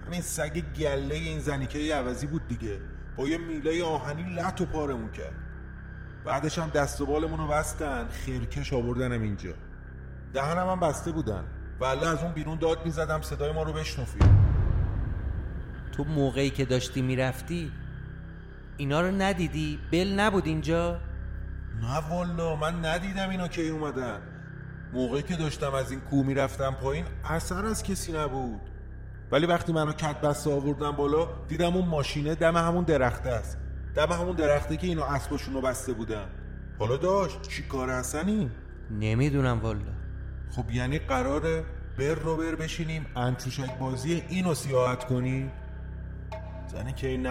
همین 0.08 0.22
سگ 0.22 0.64
گله 0.80 1.16
این 1.16 1.40
زنیکه 1.40 1.96
عوضی 1.96 2.28
بود 2.28 2.48
دیگه. 2.48 2.80
با 3.18 3.28
یه 3.28 3.38
میله 3.38 3.84
آهنی 3.84 4.36
لط 4.36 4.62
و 4.62 4.66
پارمون 4.66 5.12
کرد. 5.12 5.36
بعدش 6.26 6.60
هم 6.60 6.70
دست 6.70 7.02
و 7.02 7.06
بالمون 7.06 7.40
رو 7.40 7.48
بستن. 7.48 8.08
خیرکش 8.08 8.74
آوردنم 8.74 9.22
اینجا. 9.22 9.54
دهنم 10.34 10.70
هم 10.70 10.80
بسته 10.80 11.12
بودن. 11.12 11.44
ولی 11.80 12.06
از 12.06 12.24
اون 12.24 12.32
بیرون 12.32 12.58
داد 12.58 12.86
می‌زدم 12.86 13.22
صدای 13.22 13.52
ما 13.52 13.64
رو 13.64 13.74
بشنفی 13.74 14.20
تو 15.92 16.04
موقعی 16.04 16.50
که 16.50 16.66
داشتی 16.66 17.02
می‌رفتی 17.02 17.72
اینا 18.78 19.02
رو 19.02 19.12
ندیدی؟ 19.12 19.80
بل 19.92 20.14
نبود 20.20 20.46
اینجا؟ 20.46 21.00
نه 21.82 21.98
والا 22.10 22.56
من 22.56 22.86
ندیدم 22.86 23.30
اینا 23.30 23.48
که 23.48 23.62
اومدن 23.62 24.20
موقعی 24.94 25.22
که 25.22 25.36
داشتم 25.36 25.74
از 25.74 25.92
این 25.92 26.00
کو 26.00 26.24
می‌رفتم 26.24 26.72
پایین 26.82 27.06
اثر 27.24 27.66
از 27.66 27.84
کسی 27.84 28.14
نبود 28.14 28.62
ولی 29.32 29.46
وقتی 29.46 29.74
منو 29.74 29.92
کت 29.92 30.22
بسته 30.22 30.54
آوردم 30.54 30.92
بالا 30.92 31.28
دیدم 31.48 31.76
اون 31.76 31.86
ماشینه 31.88 32.36
دم 32.36 32.58
همون 32.58 32.84
درخته 32.84 33.30
است 33.30 33.58
دم 33.96 34.12
همون 34.12 34.36
درخته 34.36 34.78
که 34.78 34.88
اینا 34.88 35.06
اسباشون 35.06 35.54
رو 35.54 35.62
بسته 35.62 35.94
بودن 35.94 36.26
حالا 36.80 36.98
داشت 36.98 37.42
چی 37.42 37.64
کار 37.64 37.90
هستنی؟ 37.90 38.52
نمی‌دونم 39.00 39.60
والا 39.60 40.05
خب 40.52 40.72
یعنی 40.72 41.00
قراره 41.00 41.64
بر 41.98 42.06
رو 42.06 42.38
بر 42.38 42.56
بشینیم 42.56 43.06
انچوشک 43.16 43.78
بازی 43.78 44.24
اینو 44.30 44.54
سیاحت 44.54 45.04
کنی؟ 45.04 45.52
زنی 46.68 46.94
که 46.94 47.08
این 47.08 47.28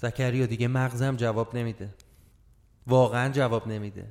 زکریا 0.00 0.46
دیگه 0.46 0.68
مغزم 0.68 1.16
جواب 1.16 1.56
نمیده. 1.56 1.88
واقعا 2.86 3.28
جواب 3.32 3.68
نمیده. 3.68 4.04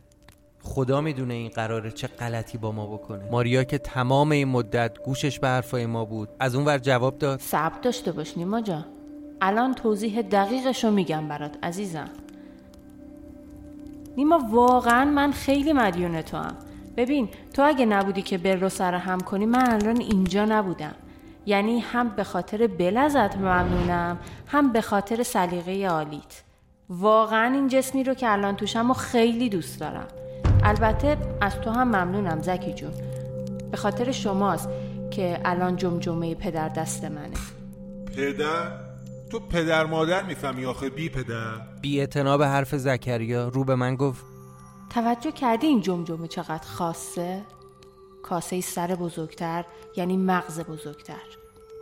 خدا 0.61 1.01
می‌دونه 1.01 1.33
این 1.33 1.49
قراره 1.49 1.91
چه 1.91 2.07
غلطی 2.07 2.57
با 2.57 2.71
ما 2.71 2.85
بکنه. 2.85 3.29
ماریا 3.31 3.63
که 3.63 3.77
تمام 3.77 4.31
این 4.31 4.47
مدت 4.47 4.99
گوشش 5.03 5.39
به 5.39 5.47
حرفای 5.47 5.85
ما 5.85 6.05
بود 6.05 6.29
از 6.39 6.55
اون 6.55 6.65
ور 6.65 6.77
جواب 6.77 7.17
داد. 7.17 7.39
صبر 7.39 7.79
داشته 7.79 8.11
باش 8.11 8.37
نیما 8.37 8.61
جان. 8.61 8.85
الان 9.41 9.73
توضیح 9.75 10.21
دقیقشو 10.21 10.91
میگم 10.91 11.27
برات 11.27 11.57
عزیزم. 11.63 12.09
نیما 14.17 14.39
واقعا 14.51 15.05
من 15.05 15.31
خیلی 15.31 15.73
مدیون 15.73 16.21
تو 16.21 16.37
هم. 16.37 16.55
ببین 16.97 17.29
تو 17.53 17.63
اگه 17.65 17.85
نبودی 17.85 18.21
که 18.21 18.37
بر 18.37 18.55
رو 18.55 18.69
سر 18.69 18.93
هم 18.93 19.19
کنی 19.19 19.45
من 19.45 19.69
الان 19.73 20.01
اینجا 20.01 20.45
نبودم. 20.45 20.95
یعنی 21.47 21.79
هم 21.79 22.09
به 22.09 22.23
خاطر 22.23 22.67
بل 22.67 22.97
ازت 22.97 23.35
ممنونم 23.37 24.19
هم 24.47 24.73
به 24.73 24.81
خاطر 24.81 25.23
سلیقه 25.23 25.87
عالیت 25.87 26.43
واقعا 26.89 27.53
این 27.53 27.67
جسمی 27.67 28.03
رو 28.03 28.13
که 28.13 28.31
الان 28.31 28.55
توشم 28.55 28.91
و 28.91 28.93
خیلی 28.93 29.49
دوست 29.49 29.79
دارم 29.79 30.07
البته 30.63 31.17
از 31.41 31.61
تو 31.61 31.69
هم 31.69 31.87
ممنونم 31.87 32.41
زکی 32.41 32.73
جون 32.73 32.91
به 33.71 33.77
خاطر 33.77 34.11
شماست 34.11 34.69
که 35.11 35.41
الان 35.45 35.75
جمجمه 35.75 36.35
پدر 36.35 36.69
دست 36.69 37.03
منه 37.05 37.37
پدر؟ 38.15 38.71
تو 39.31 39.39
پدر 39.39 39.85
مادر 39.85 40.23
می‌فهمی 40.23 40.65
آخه 40.65 40.89
بی 40.89 41.09
پدر؟ 41.09 41.61
بی 41.81 42.07
به 42.37 42.47
حرف 42.47 42.75
زکریا 42.75 43.47
رو 43.47 43.63
به 43.63 43.75
من 43.75 43.95
گفت 43.95 44.25
توجه 44.89 45.31
کردی 45.31 45.67
این 45.67 45.81
جمجمه 45.81 46.27
چقدر 46.27 46.67
خاصه؟ 46.67 47.41
کاسه 48.29 48.61
سر 48.61 48.87
بزرگتر 48.87 49.65
یعنی 49.95 50.17
مغز 50.17 50.59
بزرگتر. 50.59 51.21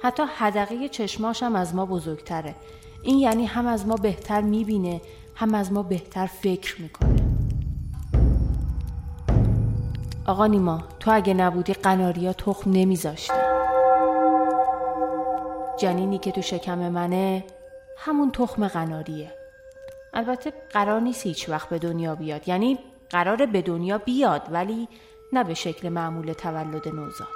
حتی 0.02 0.24
حدقه 0.38 0.90
چشماش 0.90 1.44
هم 1.44 1.56
از 1.56 1.76
ما 1.76 1.86
بزرگتره. 1.86 2.56
این 3.04 3.20
یعنی 3.20 3.46
هم 3.46 3.68
از 3.68 3.88
ما 3.88 3.96
بهتر 3.96 4.42
می‌بینه 4.42 5.02
هم 5.36 5.56
از 5.56 5.72
ما 5.72 5.84
بهتر 5.84 6.26
فکر 6.26 6.82
می‌کنه. 6.82 7.26
آقا 10.28 10.48
نیما 10.48 10.84
تو 11.00 11.12
اگه 11.16 11.34
نبودی 11.34 11.74
قناریا 11.74 12.34
تخم 12.34 12.72
نمیذاشتن 12.72 13.46
جنینی 15.78 16.18
که 16.18 16.32
تو 16.32 16.42
شکم 16.42 16.78
منه 16.78 17.44
همون 17.98 18.32
تخم 18.32 18.68
قناریه. 18.68 19.32
البته 20.14 20.54
قرار 20.74 21.02
نیست 21.02 21.26
هیچ 21.26 21.50
وقت 21.50 21.70
به 21.70 21.80
دنیا 21.80 22.16
بیاد. 22.16 22.48
یعنی 22.48 22.80
قرار 23.10 23.46
به 23.46 23.62
دنیا 23.62 23.98
بیاد 23.98 24.42
ولی 24.52 24.88
نه 25.36 25.44
به 25.44 25.54
شکل 25.54 25.90
معمول 25.90 26.34
تولد 26.34 26.88
نوزاد. 26.88 27.28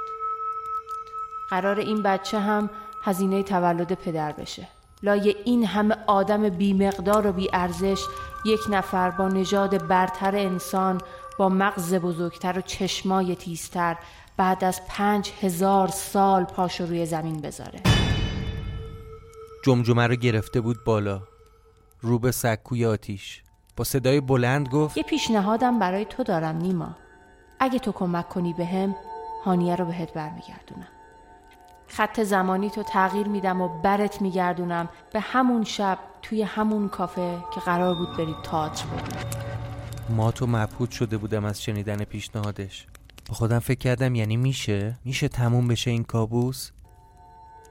قرار 1.49 1.79
این 1.79 2.03
بچه 2.03 2.39
هم 2.39 2.69
هزینه 3.03 3.43
تولد 3.43 3.93
پدر 3.93 4.31
بشه. 4.31 4.67
لای 5.03 5.35
این 5.45 5.65
همه 5.65 5.95
آدم 6.07 6.49
بیمقدار 6.49 7.27
و 7.27 7.31
بیارزش 7.31 8.05
یک 8.45 8.59
نفر 8.69 9.09
با 9.09 9.27
نژاد 9.27 9.87
برتر 9.87 10.35
انسان 10.35 11.01
با 11.39 11.49
مغز 11.49 11.93
بزرگتر 11.93 12.59
و 12.59 12.61
چشمای 12.61 13.35
تیزتر 13.35 13.97
بعد 14.37 14.63
از 14.63 14.81
پنج 14.87 15.31
هزار 15.41 15.87
سال 15.87 16.43
پاشو 16.43 16.85
روی 16.85 17.05
زمین 17.05 17.41
بذاره. 17.41 17.79
جمجمه 19.65 20.07
رو 20.07 20.15
گرفته 20.15 20.61
بود 20.61 20.83
بالا. 20.83 21.21
رو 22.01 22.19
به 22.19 22.31
سکوی 22.31 22.85
آتیش. 22.85 23.43
با 23.77 23.83
صدای 23.83 24.21
بلند 24.21 24.69
گفت 24.69 24.97
یه 24.97 25.03
پیشنهادم 25.03 25.79
برای 25.79 26.05
تو 26.05 26.23
دارم 26.23 26.57
نیما. 26.57 26.95
اگه 27.59 27.79
تو 27.79 27.91
کمک 27.91 28.29
کنی 28.29 28.53
به 28.53 28.65
هم 28.65 28.95
هانیه 29.45 29.75
رو 29.75 29.85
بهت 29.85 30.13
برمیگردونم. 30.13 30.87
خط 31.87 32.19
زمانی 32.19 32.69
تو 32.69 32.83
تغییر 32.83 33.27
میدم 33.27 33.61
و 33.61 33.81
برت 33.81 34.21
میگردونم. 34.21 34.89
به 35.13 35.19
همون 35.19 35.63
شب 35.63 35.99
توی 36.21 36.41
همون 36.41 36.89
کافه 36.89 37.37
که 37.53 37.59
قرار 37.59 37.95
بود 37.95 38.17
برید 38.17 38.41
تئاتر 38.43 38.85
ببینید 38.85 39.37
ما 40.09 40.31
تو 40.31 40.47
مبهوت 40.47 40.91
شده 40.91 41.17
بودم 41.17 41.45
از 41.45 41.63
شنیدن 41.63 42.03
پیشنهادش. 42.03 42.87
با 43.29 43.35
خودم 43.35 43.59
فکر 43.59 43.79
کردم 43.79 44.15
یعنی 44.15 44.37
میشه؟ 44.37 44.99
میشه 45.05 45.27
تموم 45.27 45.67
بشه 45.67 45.91
این 45.91 46.03
کابوس؟ 46.03 46.71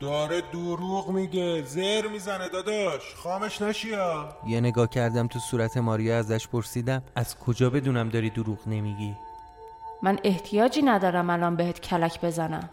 داره 0.00 0.40
دروغ 0.52 1.10
میگه. 1.10 1.62
زر 1.62 2.08
می‌زنه 2.12 2.48
داداش. 2.48 3.14
خامش 3.16 3.62
نشیا 3.62 4.28
یه 4.46 4.60
نگاه 4.60 4.88
کردم 4.88 5.26
تو 5.26 5.38
صورت 5.38 5.76
ماریا 5.76 6.18
ازش 6.18 6.48
پرسیدم. 6.48 7.02
از 7.14 7.38
کجا 7.38 7.70
بدونم 7.70 8.08
داری 8.08 8.30
دروغ 8.30 8.68
نمیگی؟ 8.68 9.16
من 10.02 10.18
احتیاجی 10.24 10.82
ندارم 10.82 11.30
الان 11.30 11.56
بهت 11.56 11.80
کلک 11.80 12.20
بزنم. 12.20 12.68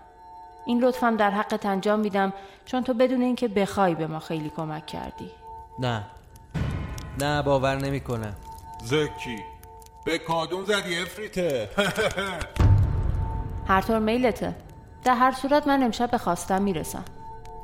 این 0.65 0.83
لطفم 0.83 1.17
در 1.17 1.31
حقت 1.31 1.65
انجام 1.65 1.99
میدم 1.99 2.33
چون 2.65 2.83
تو 2.83 2.93
بدون 2.93 3.21
اینکه 3.21 3.47
بخوای 3.47 3.95
به 3.95 4.07
ما 4.07 4.19
خیلی 4.19 4.51
کمک 4.57 4.85
کردی. 4.85 5.31
نه. 5.79 6.03
نه 7.21 7.41
باور 7.41 7.75
نمی‌کنم. 7.75 8.35
زکی. 8.83 9.39
به 10.05 10.17
کادون 10.17 10.65
زدی 10.65 10.99
افریته. 10.99 11.69
هر 13.67 13.81
طور 13.81 13.99
میلته. 13.99 14.55
در 15.03 15.15
هر 15.15 15.31
صورت 15.31 15.67
من 15.67 15.83
امشب 15.83 16.11
به 16.11 16.17
خواستم 16.17 16.61
می‌رسم. 16.61 17.03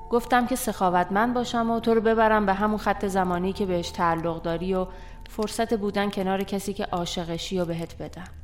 گفتم 0.10 0.48
که 0.48 0.56
سخاوتمند 0.56 1.34
باشم 1.34 1.72
و 1.72 1.80
تو 1.80 1.94
رو 1.94 2.02
ببرم 2.02 2.46
به 2.46 2.54
همون 2.54 2.78
خط 2.78 3.06
زمانی 3.06 3.54
که 3.54 3.66
بهش 3.66 3.90
تعلق 3.90 4.42
داری 4.42 4.74
و 4.74 4.88
فرصت 5.30 5.74
بودن 5.74 6.10
کنار 6.10 6.44
کسی 6.44 6.74
که 6.74 6.86
عاشقشی 6.86 7.60
و 7.60 7.66
بهت 7.66 7.98
بدم. 7.98 8.41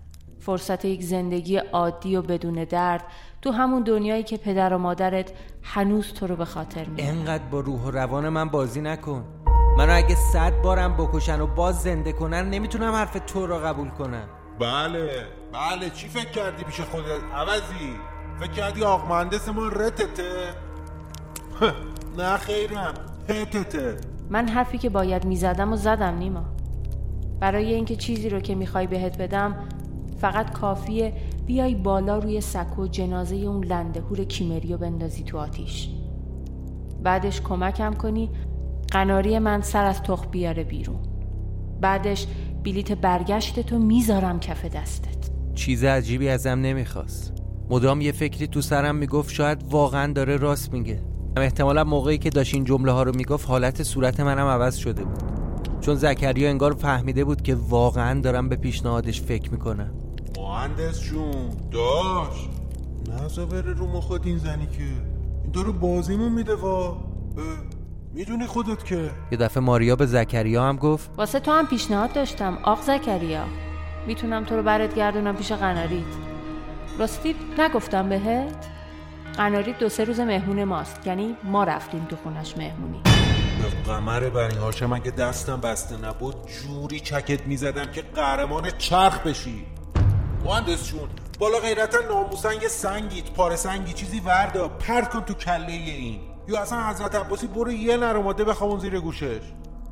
فرصت 0.48 0.86
یک 0.86 1.04
زندگی 1.04 1.58
عادی 1.58 2.16
و 2.16 2.22
بدون 2.22 2.64
درد 2.64 3.04
تو 3.42 3.52
همون 3.52 3.84
دنیایی 3.84 4.24
که 4.24 4.38
پدر 4.38 4.74
و 4.74 4.78
مادرت 4.78 5.32
هنوز 5.64 6.14
تو 6.14 6.28
رو 6.28 6.36
به 6.36 6.46
خاطر 6.46 6.86
میارن 6.86 7.18
انقدر 7.18 7.44
با 7.44 7.60
روح 7.60 7.82
و 7.82 7.92
روان 7.92 8.30
من 8.30 8.50
بازی 8.50 8.82
نکن. 8.82 9.24
منو 9.78 9.96
اگه 9.96 10.16
صد 10.16 10.62
بارم 10.64 10.94
بکشن 10.94 11.42
و 11.42 11.48
باز 11.48 11.82
زنده 11.82 12.12
کنن 12.12 12.50
نمی‌تونم 12.50 12.94
حرف 12.94 13.18
تو 13.28 13.48
رو 13.48 13.58
قبول 13.58 13.90
کنم. 13.90 14.28
بله 14.60 15.10
بله. 15.54 15.90
چی 15.90 16.08
فکر 16.08 16.32
کردی 16.32 16.64
پیش 16.64 16.82
خودت؟ 16.82 17.34
عوضی. 17.36 17.96
فکر 18.40 18.52
کردی 18.52 18.84
آق 18.84 19.08
مهندس 19.08 19.50
ما 19.50 19.68
رتته؟ 19.68 20.54
نه 22.18 22.38
خیرم. 22.38 22.94
هتته 23.30 23.98
من 24.30 24.48
حرفی 24.48 24.78
که 24.78 24.90
باید 24.90 25.26
می‌زدم 25.26 25.74
و 25.74 25.76
زدم 25.76 26.18
نیما. 26.18 26.46
برای 27.40 27.74
اینکه 27.74 27.96
چیزی 27.96 28.30
رو 28.30 28.40
که 28.40 28.56
می‌خوای 28.56 28.88
بهت 28.88 29.18
بدم 29.18 29.56
فقط 30.18 30.52
کافیه 30.52 31.14
بیای 31.46 31.76
بالا 31.76 32.18
روی 32.18 32.42
سکو 32.42 32.88
جنازه 32.88 33.36
اون 33.36 33.66
لندهور 33.66 34.24
کیمریو 34.24 34.78
بندازی 34.78 35.24
تو 35.24 35.38
آتیش. 35.38 35.90
بعدش 37.04 37.42
کمکم 37.42 37.94
کنی 37.94 38.30
قناری 38.92 39.40
من 39.40 39.62
سر 39.62 39.86
از 39.86 40.04
تخ 40.04 40.28
بیاره 40.28 40.64
بیرون. 40.64 41.00
بعدش 41.82 42.28
بلیت 42.64 42.92
برگشت 42.92 43.60
تو 43.60 43.80
می‌ذارم 43.80 44.40
کف 44.40 44.66
دستت. 44.66 45.30
چیز 45.56 45.84
عجیبی 45.84 46.30
ازم 46.30 46.50
نمی‌خواست. 46.50 47.34
مدام 47.70 48.02
یه 48.02 48.12
فکری 48.12 48.48
تو 48.48 48.62
سرم 48.62 48.96
می‌گفت 48.96 49.34
شاید 49.34 49.64
واقعا 49.70 50.14
داره 50.14 50.38
راست 50.38 50.74
میگه. 50.74 51.02
احتمالا 51.38 51.84
موقعی 51.84 52.18
که 52.18 52.30
داشت 52.30 52.54
این 52.54 52.64
جمله 52.64 52.92
ها 52.92 53.04
رو 53.04 53.16
می‌گفت 53.16 53.50
حالت 53.50 53.84
صورت 53.84 54.20
منم 54.20 54.48
عوض 54.48 54.76
شده 54.76 55.04
بود. 55.04 55.24
چون 55.82 55.96
زکریا 55.96 56.50
انگار 56.50 56.74
فهمیده 56.74 57.26
بود 57.26 57.42
که 57.42 57.56
واقعا 57.70 58.22
دارم 58.22 58.50
به 58.50 58.56
پیشنهادش 58.56 59.22
فکر 59.22 59.52
می‌کنم. 59.52 59.94
مهندس 60.38 61.02
جون. 61.02 61.50
داش. 61.72 62.50
نزا 63.10 63.46
بره 63.46 63.74
رو 63.74 63.88
مخواد 63.88 64.22
این 64.26 64.38
زنی 64.38 64.68
که. 64.68 64.84
این 65.44 65.52
داره 65.54 65.72
بازیمون 65.72 66.32
میده 66.32 66.56
وا. 66.56 66.98
می‌دونی 68.14 68.46
خودت 68.46 68.86
که. 68.86 69.10
یه 69.32 69.38
دفعه 69.38 69.64
ماریا 69.64 69.96
به 69.96 70.06
زکریا 70.06 70.64
هم 70.64 70.78
گفت 70.78 71.10
واسه 71.18 71.40
تو 71.40 71.52
هم 71.52 71.68
پیشنهاد 71.68 72.14
داشتم 72.14 72.58
آق 72.64 72.82
زکریا. 72.82 73.44
می‌تونم 74.08 74.44
تو 74.44 74.56
رو 74.56 74.64
برات 74.64 74.96
گردونم 74.96 75.36
پیش 75.36 75.52
قناریت. 75.52 76.06
راستی 77.00 77.36
نگفتم 77.60 78.10
بهت؟ 78.10 78.68
قناریت 79.38 79.80
دو 79.80 79.90
سه 79.90 80.04
روز 80.04 80.20
مهمون 80.20 80.64
ماست 80.64 81.08
یعنی 81.08 81.36
ما 81.44 81.64
رفتیم 81.64 82.06
تو 82.10 82.16
خونش 82.16 82.58
مهمونی. 82.58 83.02
به 83.62 83.92
قمر 83.94 84.30
بنی 84.30 84.56
هاشم 84.56 84.94
اگه 84.94 85.12
دستم 85.12 85.62
بسته 85.62 85.98
نبود 85.98 86.36
جوری 86.48 87.00
چکت 87.00 87.48
می‌زدم 87.48 87.86
که 87.86 88.02
قهرمان 88.02 88.70
چرخ 88.78 89.20
بشی. 89.28 89.66
مهندس 90.46 90.88
جون 90.90 91.10
بالا 91.40 91.60
غیرتا 91.60 91.98
ناموسن 92.10 92.62
یه 92.62 92.68
سنگیت 92.68 93.32
پاره 93.32 93.56
سنگی 93.56 93.94
چیزی 93.94 94.20
وردا 94.20 94.68
پرت 94.68 95.10
کن 95.10 95.22
تو 95.22 95.34
کله 95.34 95.72
این. 95.72 96.20
یا 96.48 96.62
اصلا 96.62 96.90
حضرت 96.90 97.16
عباسی 97.16 97.48
برو 97.48 97.72
یه 97.72 97.98
نرماده 97.98 98.44
بخوابون 98.44 98.80
زیر 98.80 99.00
گوشش. 99.00 99.42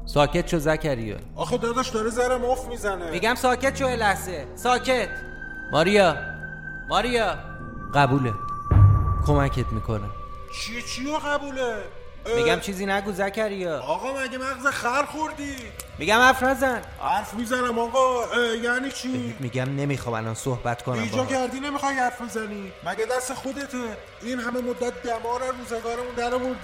ساکت 0.06 0.48
شو 0.48 0.60
زکریا. 0.60 1.18
آخه 1.36 1.58
داداش 1.58 1.90
داره 1.90 2.10
زرم 2.10 2.46
اف 2.46 2.68
می‌زنه. 2.68 3.12
میگم 3.12 3.36
ساکت 3.36 3.76
شو 3.76 3.88
لحظه. 3.88 4.48
ساکت. 4.56 5.10
ماریا. 5.72 6.16
ماریا. 6.90 7.36
قبوله. 7.96 8.34
کمکت 9.28 9.68
می‌کنم. 9.72 10.12
چی 10.62 10.82
چیو 10.82 11.18
قبوله؟ 11.18 11.76
میگم 12.26 12.60
چیزی 12.60 12.86
نگو 12.86 13.12
زکریا. 13.12 13.80
آقا 13.80 14.08
مگه 14.22 14.38
مغز 14.38 14.68
خر 14.68 15.04
خوردی؟ 15.06 15.56
میگم 16.00 16.20
حرف 16.20 16.44
نزن. 16.44 16.82
حرف 17.02 17.34
می‌زنم 17.34 17.80
آقا 17.80 18.24
یعنی 18.64 18.92
چی؟ 18.92 19.36
میگم 19.40 19.76
نمی‌خوام 19.76 20.16
الان 20.16 20.34
صحبت 20.34 20.82
کنم 20.82 21.02
بیجا 21.04 21.26
کردی 21.26 21.60
نمی‌خوای 21.60 21.94
حرف 21.96 22.22
بزنی؟ 22.22 22.72
مگه 22.86 23.06
دست 23.18 23.34
خودته؟ 23.34 23.78
این 24.22 24.40
همه 24.40 24.62
مدت 24.62 25.04
دمار 25.04 25.42
روزگارمون 25.60 26.16
در 26.18 26.30
برده 26.30 26.56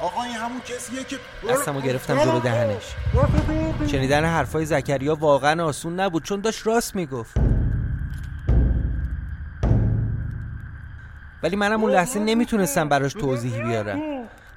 آقا 0.00 0.22
این 0.22 0.34
همون 0.34 0.60
کسیه 0.60 1.04
که 1.04 1.16
دستمو 1.48 1.80
گرفتم 1.80 2.24
جلو 2.24 2.40
دهنش. 2.40 2.94
شنیدن 3.90 4.24
حرفای 4.24 4.64
زکریا 4.64 5.14
واقعا 5.14 5.64
آسون 5.64 6.00
نبود 6.00 6.24
چون 6.24 6.40
داشت 6.40 6.66
راست 6.66 6.94
می‌گفت. 6.94 7.36
ولی 11.42 11.56
منم 11.56 11.82
اون 11.82 11.92
لحظه 11.92 12.20
نمی‌تونستم 12.20 12.88
براش 12.88 13.12
توضیحی 13.12 13.62
بیارم. 13.62 14.00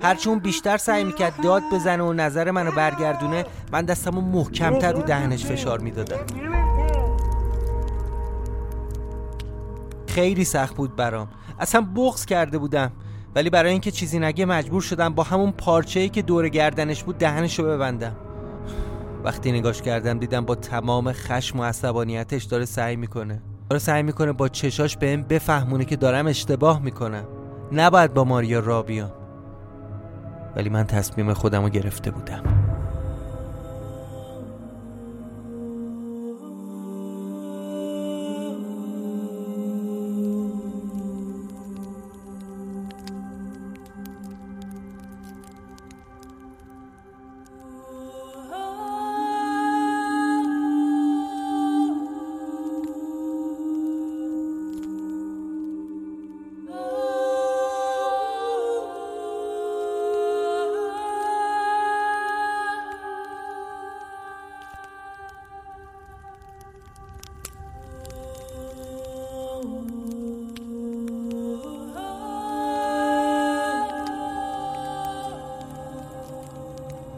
هرچی 0.01 0.29
اون 0.29 0.39
بیشتر 0.39 0.77
سعی 0.77 1.03
می‌کرد 1.03 1.41
داد 1.43 1.63
بزنه 1.73 2.03
و 2.03 2.13
نظر 2.13 2.51
منو 2.51 2.71
برگردونه 2.71 3.45
من 3.71 3.86
دستمو 3.86 4.21
محکمتر 4.21 4.93
رو 4.93 5.01
دهنش 5.01 5.45
فشار 5.45 5.79
می‌دادم 5.79 6.19
خیلی 10.08 10.43
سخت 10.45 10.75
بود 10.75 10.95
برام. 10.95 11.27
اصلا 11.60 11.88
بغض 11.95 12.25
کرده 12.25 12.58
بودم. 12.58 12.91
ولی 13.36 13.49
برای 13.49 13.71
اینکه 13.71 13.91
چیزی 13.91 14.19
نگه 14.19 14.45
مجبور 14.45 14.81
شدم 14.81 15.13
با 15.13 15.23
همون 15.23 15.51
پارچه‌ای 15.51 16.10
که 16.10 16.21
دور 16.21 16.49
گردنش 16.49 17.03
بود 17.03 17.17
دهنشو 17.17 17.63
ببندم. 17.63 18.15
وقتی 19.23 19.51
نگاش 19.51 19.81
کردم 19.81 20.19
دیدم 20.19 20.45
با 20.45 20.55
تمام 20.55 21.12
خشم 21.12 21.60
و 21.60 21.63
عصبانیتش 21.63 22.43
داره 22.43 22.65
سعی 22.65 22.95
می‌کنه. 22.95 23.41
داره 23.69 23.79
سعی 23.79 24.03
می‌کنه 24.03 24.31
با 24.31 24.47
چشاش 24.47 24.97
بهم 24.97 25.21
بفهمونه 25.21 25.86
که 25.86 25.95
دارم 25.95 26.27
اشتباه 26.27 26.81
می‌کنم. 26.81 27.25
نباید 27.71 28.13
با 28.13 28.23
ماریا 28.23 28.60
را 28.60 28.81
بیام. 28.81 29.12
ولی 30.55 30.69
من 30.69 30.83
تصمیم 30.83 31.33
خودم 31.33 31.63
رو 31.63 31.69
گرفته 31.69 32.11
بودم. 32.11 32.43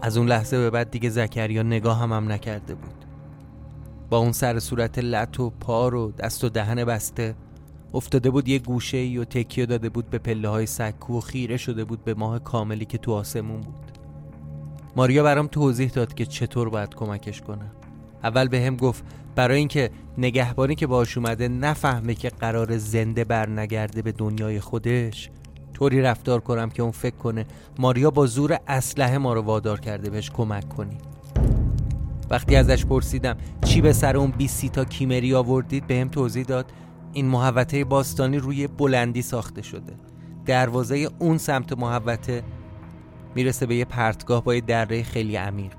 از 0.02 0.18
اون 0.18 0.28
لحظه 0.28 0.58
به 0.58 0.70
بعد 0.70 0.92
دیگه 0.92 1.10
زکریا 1.10 1.64
نگاه 1.64 2.00
هم, 2.00 2.14
هم 2.14 2.32
نکرده 2.32 2.76
بود. 2.76 3.06
با 4.10 4.18
اون 4.18 4.32
سر 4.32 4.60
صورت 4.60 5.00
لط 5.00 5.40
و 5.40 5.50
پار 5.50 5.96
و 5.96 6.12
دست 6.12 6.44
و 6.44 6.50
دهن 6.50 6.86
بسته 6.86 7.36
افتاده 7.94 8.30
بود 8.30 8.48
یه 8.48 8.60
گوشه 8.60 8.98
ای 8.98 9.18
و 9.18 9.24
تکیه 9.24 9.66
داده 9.66 9.90
بود 9.90 10.10
به 10.10 10.18
پله 10.18 10.50
های 10.50 10.66
سکو 10.66 11.18
و 11.18 11.22
خیره 11.22 11.58
شده 11.58 11.86
بود 11.86 12.04
به 12.04 12.14
ماه 12.14 12.40
کاملی 12.40 12.86
که 12.86 12.98
تو 12.98 13.14
آسمون 13.14 13.62
بود. 13.62 13.92
ماریا 14.96 15.24
برام 15.24 15.48
توضیح 15.48 15.90
داد 15.90 16.14
که 16.14 16.26
چطور 16.26 16.70
باید 16.70 16.96
کمکش 16.96 17.42
کنم 17.42 17.72
اول 18.24 18.48
به 18.48 18.62
هم 18.62 18.76
گفت 18.76 19.04
برای 19.36 19.58
اینکه 19.58 19.90
نگهبانی 20.18 20.76
که 20.76 20.88
باش 20.88 21.18
اومده 21.18 21.48
نفهمه 21.48 22.16
که 22.16 22.30
قرار 22.30 22.78
زنده 22.78 23.24
برنگرده 23.24 24.02
به 24.02 24.12
دنیای 24.12 24.60
خودش 24.60 25.30
طوری 25.74 26.02
رفتار 26.02 26.40
کنم 26.40 26.70
که 26.70 26.82
اون 26.82 26.92
فکر 26.92 27.16
کنه 27.16 27.46
ماریا 27.80 28.12
با 28.12 28.26
زور 28.26 28.58
اسلحه 28.68 29.18
ما 29.18 29.34
رو 29.34 29.42
وادار 29.42 29.80
کرده 29.80 30.10
بهش 30.10 30.30
کمک 30.30 30.70
کنی. 30.70 30.98
وقتی 32.30 32.56
ازش 32.56 32.86
پرسیدم 32.86 33.38
چی 33.66 33.82
به 33.82 33.94
سر 33.94 34.18
اون 34.18 34.32
20 34.32 34.66
تا 34.66 34.86
کیمری 34.86 35.34
آوردید 35.34 35.88
بهم 35.88 36.08
توضیح 36.08 36.44
داد 36.44 36.72
این 37.14 37.26
محوطه 37.26 37.84
باستانی 37.84 38.38
روی 38.38 38.68
بلندی 38.68 39.22
ساخته 39.22 39.62
شده. 39.62 39.94
دروازه 40.46 41.10
اون 41.20 41.38
سمت 41.38 41.78
محوطه 41.78 42.44
می‌رسه 43.36 43.66
به 43.66 43.76
یه 43.76 43.86
پرتگاه 43.86 44.44
با 44.44 44.56
یه 44.56 44.62
دره 44.62 45.04
خیلی 45.04 45.36
عمیق. 45.36 45.72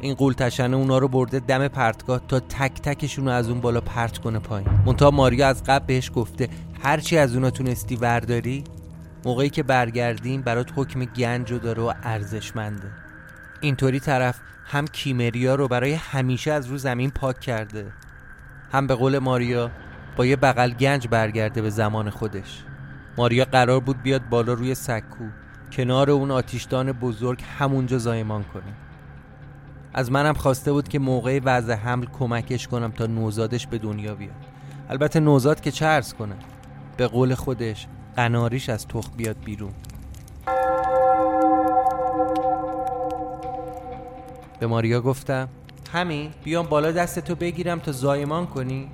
این 0.00 0.14
قولتشنه 0.14 0.76
اونا 0.76 0.98
رو 0.98 1.08
برده 1.08 1.38
دم 1.38 1.68
پرتگاه 1.68 2.20
تا 2.28 2.40
تک 2.40 2.82
تکشون 2.82 3.24
رو 3.24 3.30
از 3.30 3.48
اون 3.48 3.60
بالا 3.60 3.80
پرت 3.80 4.18
کنه 4.18 4.38
پایین. 4.38 4.68
منتها 4.86 5.10
ماریا 5.10 5.48
از 5.48 5.64
قبل 5.64 5.86
بهش 5.86 6.10
گفته 6.14 6.48
هرچی 6.82 7.18
از 7.18 7.34
اونا 7.34 7.50
تونستی 7.50 7.96
ورداری 7.96 8.64
موقعی 9.24 9.50
که 9.50 9.62
برگردیم 9.62 10.42
برات 10.42 10.72
حکم 10.76 11.04
گنج 11.04 11.52
و 11.52 11.58
داره 11.58 11.82
و 11.82 11.92
ارزشمنده. 12.02 12.88
اینطوری 13.60 14.00
طرف 14.00 14.40
هم 14.64 14.86
کیمریا 14.86 15.54
رو 15.54 15.68
برای 15.68 15.92
همیشه 15.94 16.52
از 16.52 16.66
رو 16.66 16.78
زمین 16.78 17.10
پاک 17.10 17.40
کرده 17.40 17.92
هم 18.72 18.86
به 18.86 18.94
قول 18.94 19.18
ماریا 19.18 19.70
با 20.16 20.26
یه 20.26 20.36
بغل 20.36 20.70
گنج 20.70 21.08
برگرده 21.08 21.62
به 21.62 21.70
زمان 21.70 22.10
خودش. 22.10 22.64
ماریا 23.16 23.44
قرار 23.44 23.80
بود 23.80 24.02
بیاد 24.02 24.28
بالا 24.28 24.52
روی 24.52 24.74
سکو 24.74 25.24
کنار 25.72 26.10
اون 26.10 26.30
آتیشدان 26.30 26.92
بزرگ 26.92 27.42
همونجا 27.58 27.98
زایمان 27.98 28.42
کنه. 28.42 28.72
از 29.94 30.12
منم 30.12 30.34
خواسته 30.34 30.72
بود 30.72 30.88
که 30.88 30.98
موقع 30.98 31.40
وضع 31.44 31.74
حمل 31.74 32.06
کمکش 32.06 32.68
کنم 32.68 32.90
تا 32.90 33.06
نوزادش 33.06 33.66
به 33.66 33.78
دنیا 33.78 34.14
بیاد. 34.14 34.44
البته 34.88 35.20
نوزاد 35.20 35.60
که 35.60 35.70
چه 35.70 36.02
کنه 36.18 36.34
به 36.96 37.06
قول 37.06 37.34
خودش 37.34 37.86
قناریش 38.18 38.68
از 38.68 38.88
تخ 38.88 39.10
بیاد 39.16 39.36
بیرون. 39.44 39.70
به 44.60 44.66
ماریا 44.66 45.00
گفتم 45.00 45.48
همین 45.92 46.30
بیام 46.44 46.66
بالا 46.66 46.92
دستتو 46.92 47.34
بگیرم 47.34 47.78
تا 47.78 47.92
زایمان 47.92 48.46
کنی. 48.46 48.88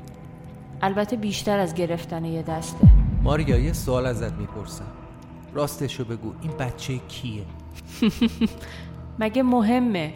البته 0.82 1.16
بیشتر 1.16 1.58
از 1.58 1.74
گرفتن 1.74 2.24
یه 2.24 2.42
دسته. 2.42 2.88
ماریا 3.22 3.58
یه 3.58 3.72
سوال 3.72 4.06
ازت 4.06 4.32
می‌پرسم. 4.32 4.92
راستشو 5.54 6.04
بگو 6.04 6.32
این 6.42 6.52
بچه 6.52 6.98
کیه؟ 6.98 7.44
مگه 9.20 9.42
مهمه؟ 9.42 10.14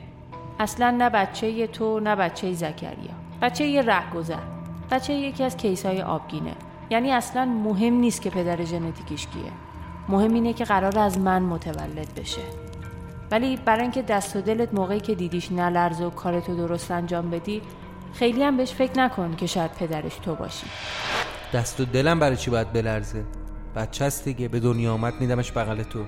اصلا 0.60 0.90
نه 0.90 1.10
بچه 1.10 1.66
تو 1.66 2.00
نه 2.00 2.16
بچه 2.16 2.52
زکریا. 2.52 3.14
بچه 3.42 3.66
یه 3.66 3.82
رهگذر. 3.82 4.42
بچه 4.90 5.14
یکی 5.14 5.44
از 5.44 5.56
کیسای 5.56 6.02
آبگینه. 6.02 6.52
یعنی 6.90 7.12
اصلا 7.12 7.44
مهم 7.44 7.94
نیست 7.94 8.22
که 8.22 8.30
پدر 8.30 8.64
ژنتیکیش 8.64 9.26
کیه. 9.26 9.52
مهم 10.08 10.34
اینه 10.34 10.52
که 10.52 10.64
قرار 10.64 10.98
از 10.98 11.18
من 11.18 11.42
متولد 11.42 12.14
بشه. 12.16 12.42
ولی 13.30 13.56
برای 13.56 13.82
اینکه 13.82 14.02
دست 14.02 14.36
و 14.36 14.40
دلت 14.40 14.74
موقعی 14.74 15.00
که 15.00 15.14
دیدیش 15.14 15.52
نلرزه 15.52 16.04
و 16.04 16.10
کارتو 16.10 16.56
درست 16.56 16.90
انجام 16.90 17.30
بدی 17.30 17.62
خیلی 18.12 18.42
هم 18.42 18.56
بهش 18.56 18.72
فکر 18.72 18.98
نکن 18.98 19.36
که 19.36 19.46
شاید 19.46 19.70
پدرش 19.70 20.16
تو 20.16 20.34
باشی. 20.34 20.66
دست 21.52 21.80
و 21.80 21.84
دلم 21.84 22.18
برای 22.18 22.36
چی 22.36 22.50
باید 22.50 22.72
بلرزه؟ 22.72 23.24
بچه 23.76 24.04
است 24.04 24.24
دیگه 24.24 24.48
به 24.48 24.60
دنیا 24.60 24.92
آمد 24.92 25.14
میدمش 25.20 25.52
بغل 25.52 25.82
تو. 25.82 26.04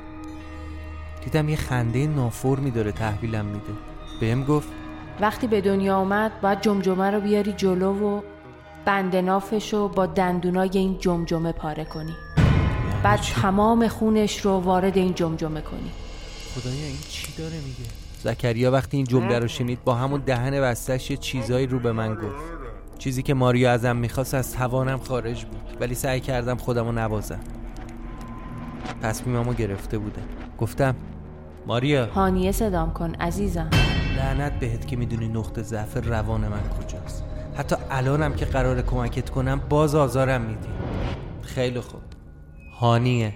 دیدم 1.25 1.49
یه 1.49 1.57
خنده 1.57 2.07
نافور 2.07 2.59
داره 2.59 2.93
تحویلم 2.93 3.45
میده. 3.45 3.73
بهم 4.21 4.45
گفت 4.45 4.69
وقتی 5.21 5.47
به 5.47 5.61
دنیا 5.61 5.97
آمد 5.97 6.41
باید 6.41 6.61
جمجمه 6.61 7.11
رو 7.11 7.21
بیاری 7.21 7.53
جلو 7.53 7.93
و 7.93 8.21
بند 8.85 9.17
نافش 9.17 9.73
رو 9.73 9.89
با 9.89 10.07
دندونای 10.07 10.71
این 10.73 10.99
جمجمه 10.99 11.53
پاره 11.53 11.85
کنی. 11.85 12.15
بعد 13.03 13.21
تمام 13.21 13.89
خونش 13.89 14.41
رو 14.41 14.51
وارد 14.51 14.97
این 14.99 15.15
جمجمه 15.15 15.61
کنی. 15.61 15.91
خدایا 16.55 16.87
این 16.87 16.99
چی 17.09 17.33
داره 17.39 17.57
میگه؟ 17.57 17.91
زکریا 18.23 18.71
وقتی 18.71 18.97
این 18.97 19.07
جمله 19.07 19.39
رو 19.39 19.49
شنید 19.49 19.85
با 19.85 19.95
همون 19.95 20.23
دهن 20.27 20.61
بستش 20.61 21.11
یه 21.11 21.17
چیزایی 21.17 21.67
رو 21.67 21.79
به 21.79 21.93
من 21.93 22.15
گفت. 22.15 22.61
چیزی 22.99 23.23
که 23.23 23.35
ماریا 23.35 23.73
ازم 23.73 23.97
می‌خواست 23.97 24.35
از 24.35 24.53
توانم 24.53 24.99
خارج 24.99 25.45
بود. 25.45 25.61
ولی 25.81 25.95
سعی 25.95 26.21
کردم 26.21 26.57
خودم 26.57 26.85
رو 26.85 26.93
نبازم 26.93 27.41
تصمیممو 29.03 29.55
گرفته 29.55 29.99
بوده. 29.99 30.23
گفتم 30.59 30.95
ماریا. 31.67 32.07
هانیه 32.07 32.53
صدام 32.53 32.93
کن 32.93 33.15
عزیزم. 33.15 33.71
لعنت 34.17 34.53
بهت 34.53 34.87
که 34.87 34.97
می‌دونی 34.97 35.29
نقطه 35.29 35.63
ضعف 35.63 36.07
روان 36.07 36.41
من 36.41 36.63
کجاست. 36.81 37.25
حتی 37.61 37.77
الانم 37.91 38.35
که 38.35 38.45
قرار 38.45 38.83
کمکت 38.83 39.31
کنم 39.31 39.61
باز 39.69 39.95
آزارم 39.95 40.41
میدی. 40.41 40.69
خیلی 41.43 41.81
خوب. 41.81 42.01
هانیه 42.81 43.33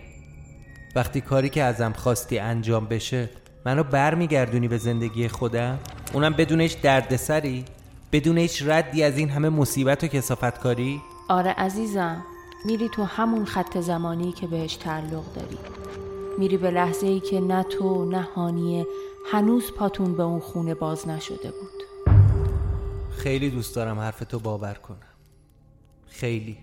وقتی 0.96 1.20
کاری 1.20 1.48
که 1.48 1.62
ازم 1.62 1.92
خواستی 1.92 2.38
انجام 2.38 2.86
بشه 2.86 3.30
منو 3.66 3.82
برمیگردونی 3.82 4.68
به 4.68 4.78
زندگی 4.78 5.28
خودم؟ 5.28 5.78
اونم 6.12 6.32
بدون 6.32 6.60
هیچ 6.60 6.80
دردسری؟ 6.80 7.64
بدون 8.12 8.38
هیچ 8.38 8.62
ردی 8.66 9.02
از 9.02 9.18
این 9.18 9.28
همه 9.28 9.48
مصیبت 9.48 10.04
و 10.04 10.06
کسافت 10.06 10.58
کاری 10.58 11.02
آره 11.28 11.50
عزیزم 11.50 12.24
میری 12.64 12.88
تو 12.88 13.04
همون 13.04 13.44
خط 13.44 13.78
زمانی 13.78 14.32
که 14.32 14.46
بهش 14.46 14.76
تعلق 14.76 15.32
داری. 15.34 15.58
میری 16.38 16.56
به 16.56 16.70
لحظه 16.70 17.06
ای 17.06 17.20
که 17.20 17.40
نه 17.40 17.62
تو 17.62 18.04
نه 18.04 18.28
هانیه 18.36 18.86
هنوز 19.32 19.72
پاتون 19.72 20.16
به 20.16 20.22
اون 20.22 20.40
خونه 20.40 20.74
باز 20.74 21.08
نشده 21.08 21.50
بود. 21.50 21.83
خیلی 23.16 23.50
دوست 23.50 23.76
دارم 23.76 23.98
حرف 23.98 24.18
تو 24.18 24.38
باور 24.38 24.74
کنم. 24.74 24.98
خیلی. 26.06 26.58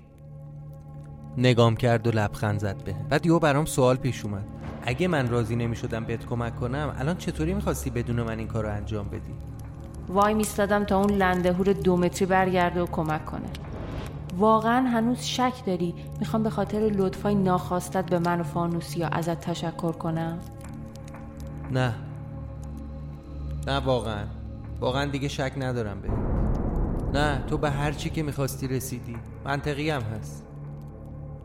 نگام 1.37 1.75
کرد 1.75 2.07
و 2.07 2.11
لبخند 2.11 2.59
زد 2.59 2.83
به. 2.83 2.95
بعد 3.09 3.25
یهو 3.25 3.39
برام 3.39 3.65
سوال 3.65 3.95
پیش 3.95 4.25
اومد. 4.25 4.45
اگه 4.83 5.07
من 5.07 5.29
راضی 5.29 5.55
نمی 5.55 5.75
شدم 5.75 6.05
بهت 6.05 6.25
کمک 6.25 6.55
کنم 6.55 6.95
الان 6.99 7.17
چطوری 7.17 7.53
می‌خواستی 7.53 7.89
بدون 7.89 8.21
من 8.21 8.39
این 8.39 8.47
کار 8.47 8.63
رو 8.63 8.71
انجام 8.71 9.07
بدی؟ 9.07 9.33
وای 10.07 10.33
میستادم 10.33 10.83
تا 10.83 10.97
اون 10.97 11.09
لندهور 11.09 11.73
دو 11.73 11.97
متری 11.97 12.25
برگرده 12.25 12.81
و 12.81 12.85
کمک 12.85 13.25
کنه. 13.25 13.49
واقعا 14.37 14.87
هنوز 14.87 15.21
شک 15.21 15.53
داری 15.65 15.95
می‌خوام 16.19 16.43
به 16.43 16.49
خاطر 16.49 16.79
لطفای 16.79 17.35
ناخواستت 17.35 18.05
به 18.05 18.19
من 18.19 18.41
و 18.41 18.43
فانوسیا 18.43 19.07
ازت 19.07 19.39
تشکر 19.41 19.91
کنم؟ 19.91 20.39
نه. 21.71 21.93
نه 23.67 23.77
واقعا. 23.79 24.23
واقعا 24.79 25.05
دیگه 25.05 25.27
شک 25.27 25.53
ندارم 25.57 26.01
به 26.01 26.30
نه 27.13 27.43
تو 27.47 27.58
به 27.58 27.69
هر 27.69 27.91
چی 27.91 28.10
که 28.10 28.24
می‌خواستی 28.24 28.67
رسیدی. 28.67 29.15
منطقی 29.45 29.89
هم 29.89 30.02
هست. 30.02 30.43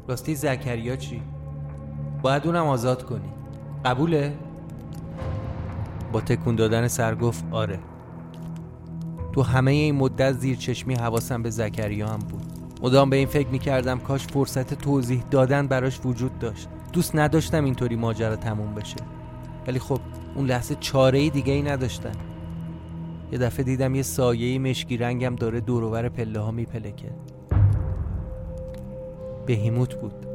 راستی 0.09 0.35
زکریا 0.35 0.97
چی؟ 0.97 1.23
باید 2.23 2.47
اونم 2.47 2.67
آزاد 2.67 3.03
کنی. 3.03 3.33
قبوله؟ 3.85 4.35
با 6.13 6.21
تکون 6.21 6.57
دادن 6.57 6.89
سر 6.89 7.15
گفت 7.15 7.45
آره. 7.51 7.79
تو 9.33 9.43
همه 9.43 9.71
این 9.71 9.95
مدت 9.95 10.33
زیر 10.33 10.57
چشمی 10.57 10.95
حواسم 10.95 11.43
به 11.43 11.51
زکریا 11.51 12.09
هم 12.09 12.19
بود. 12.19 12.43
مدام 12.83 13.11
به 13.11 13.17
این 13.17 13.29
فکر 13.29 13.49
می‌کردم 13.49 13.99
کاش 13.99 14.27
فرصت 14.27 14.75
توضیح 14.75 15.23
دادن 15.31 15.67
براش 15.67 16.01
وجود 16.05 16.39
داشت. 16.39 16.69
دوست 16.93 17.17
نداشتم 17.17 17.65
اینطوری 17.65 17.97
ماجرا 17.97 18.37
تموم 18.37 18.75
بشه. 18.75 18.97
ولی 19.67 19.79
خب 19.79 20.01
اون 20.35 20.47
لحظه 20.47 20.75
چاره 20.81 21.31
دیگه 21.31 21.53
ای 21.53 21.63
نداشتم 21.63 22.13
یه 23.33 23.39
دفعه 23.39 23.65
دیدم 23.65 23.95
یه 23.95 24.03
سایه 24.03 24.59
مشکی 24.59 24.97
رنگم 24.97 25.37
داره 25.37 25.61
دورور 25.61 26.09
پله 26.09 26.41
ها 26.41 26.51
میپلکه 26.51 27.11
بهیموت 29.47 29.95
بود. 29.95 30.27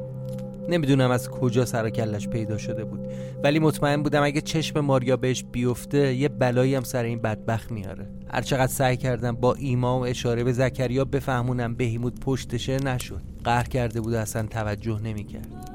نمی‌دونم 0.69 1.11
از 1.11 1.29
کجا 1.29 1.65
سر 1.65 1.89
کلش 1.89 2.27
پیدا 2.27 2.57
شده 2.57 2.83
بود. 2.83 2.99
ولی 3.43 3.59
مطمئن 3.59 4.03
بودم 4.03 4.23
اگه 4.23 4.41
چشم 4.41 4.79
ماریا 4.79 5.17
بهش 5.17 5.43
بیفته 5.51 6.13
یه 6.13 6.29
بلایی 6.29 6.75
هم 6.75 6.83
سر 6.83 7.03
این 7.03 7.21
بدبخت 7.21 7.71
میاره. 7.71 8.09
هرچقدر 8.33 8.71
سعی 8.71 8.97
کردم 8.97 9.31
با 9.31 9.53
ایما 9.53 9.99
و 9.99 10.05
اشاره 10.05 10.43
به 10.43 10.53
زکریا 10.53 11.05
بفهمونم 11.05 11.75
بهیموت 11.75 12.19
پشتشه 12.19 12.77
نشد. 12.77 13.21
قهر 13.43 13.63
کرده 13.63 14.01
بود 14.01 14.13
اصلا 14.13 14.47
توجه 14.47 14.99
نمی‌کرد. 14.99 15.70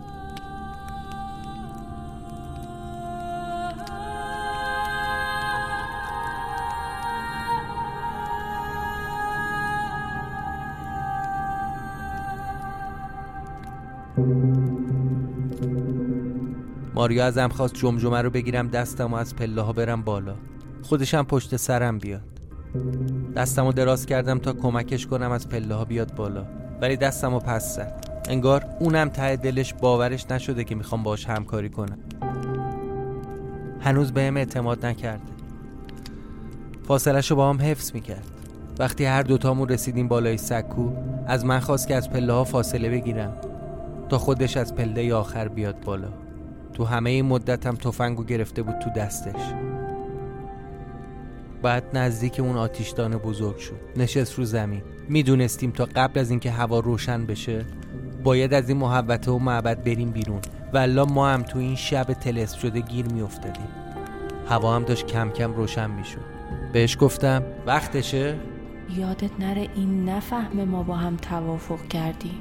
ماریا 17.06 17.26
ازم 17.26 17.48
خواست 17.48 17.74
جمجمه 17.74 18.22
رو 18.22 18.30
بگیرم 18.30 18.68
دستم 18.68 19.12
و 19.12 19.16
از 19.16 19.36
پله 19.36 19.62
ها 19.62 19.72
برم 19.72 20.02
بالا. 20.02 20.34
خودشم 20.82 21.22
پشت 21.22 21.56
سرم 21.56 21.98
بیاد. 21.98 22.22
دستمو 23.36 23.72
دراز 23.72 24.06
کردم 24.06 24.38
تا 24.38 24.52
کمکش 24.52 25.06
کنم 25.06 25.30
از 25.30 25.48
پله 25.48 25.74
ها 25.74 25.84
بیاد 25.84 26.14
بالا. 26.14 26.44
ولی 26.80 26.96
دستمو 26.96 27.38
پس 27.38 27.76
زد. 27.76 28.22
انگار 28.28 28.64
اونم 28.80 29.08
ته 29.08 29.36
دلش 29.36 29.74
باورش 29.74 30.30
نشده 30.30 30.64
که 30.64 30.74
می‌خوام 30.74 31.02
باش 31.02 31.26
همکاری 31.26 31.68
کنم. 31.68 31.98
هنوز 33.80 34.12
بهم 34.12 34.36
اعتماد 34.36 34.86
نکرده. 34.86 35.32
فاصلش 36.88 37.30
رو 37.30 37.36
با 37.36 37.50
هم 37.50 37.60
حفظ 37.60 37.94
می‌کرد. 37.94 38.26
وقتی 38.78 39.04
هر 39.04 39.22
دوتامون 39.22 39.68
رسیدیم 39.68 40.08
بالای 40.08 40.38
سکو 40.38 40.90
از 41.26 41.44
من 41.44 41.60
خواست 41.60 41.88
که 41.88 41.94
از 41.94 42.10
پله 42.10 42.32
ها 42.32 42.44
فاصله 42.44 42.90
بگیرم 42.90 43.32
تا 44.08 44.18
خودش 44.18 44.56
از 44.56 44.74
پله 44.74 45.14
آخر 45.14 45.48
بیاد 45.48 45.80
بالا. 45.80 46.25
تو 46.76 46.84
همه 46.84 47.10
این 47.10 47.24
مدت 47.24 47.66
هم 47.66 47.74
تفنگو 47.74 48.24
گرفته 48.24 48.62
بود 48.62 48.78
تو 48.78 48.90
دستش. 48.90 49.40
بعد 51.62 51.84
نزدیک 51.94 52.40
اون 52.40 52.56
آتیشدان 52.56 53.16
بزرگ 53.16 53.56
شد. 53.56 53.80
نشست 53.96 54.34
رو 54.34 54.44
زمین. 54.44 54.82
می‌دونستیم 55.08 55.70
تا 55.70 55.88
قبل 55.96 56.20
از 56.20 56.30
اینکه 56.30 56.50
هوا 56.50 56.80
روشن 56.80 57.26
بشه 57.26 57.64
باید 58.24 58.54
از 58.54 58.68
این 58.68 58.78
محوطه 58.78 59.30
و 59.30 59.38
معبد 59.38 59.84
بریم 59.84 60.10
بیرون. 60.10 60.40
و 60.72 61.06
ما 61.06 61.28
هم 61.28 61.42
تو 61.42 61.58
این 61.58 61.76
شب 61.76 62.04
تلس 62.04 62.52
شده 62.54 62.80
گیر 62.80 63.06
میافتادیم. 63.06 63.68
هوا 64.48 64.76
هم 64.76 64.82
داشت 64.82 65.06
کم 65.06 65.30
کم 65.30 65.52
روشن 65.52 65.90
می‌شد. 65.90 66.20
بهش 66.72 66.96
گفتم 67.00 67.42
وقتشه؟ 67.66 68.36
یادت 68.96 69.30
نره 69.38 69.68
این 69.74 70.08
نفهم 70.08 70.64
ما 70.64 70.82
با 70.82 70.96
هم 70.96 71.16
توافق 71.16 71.88
کردیم. 71.88 72.40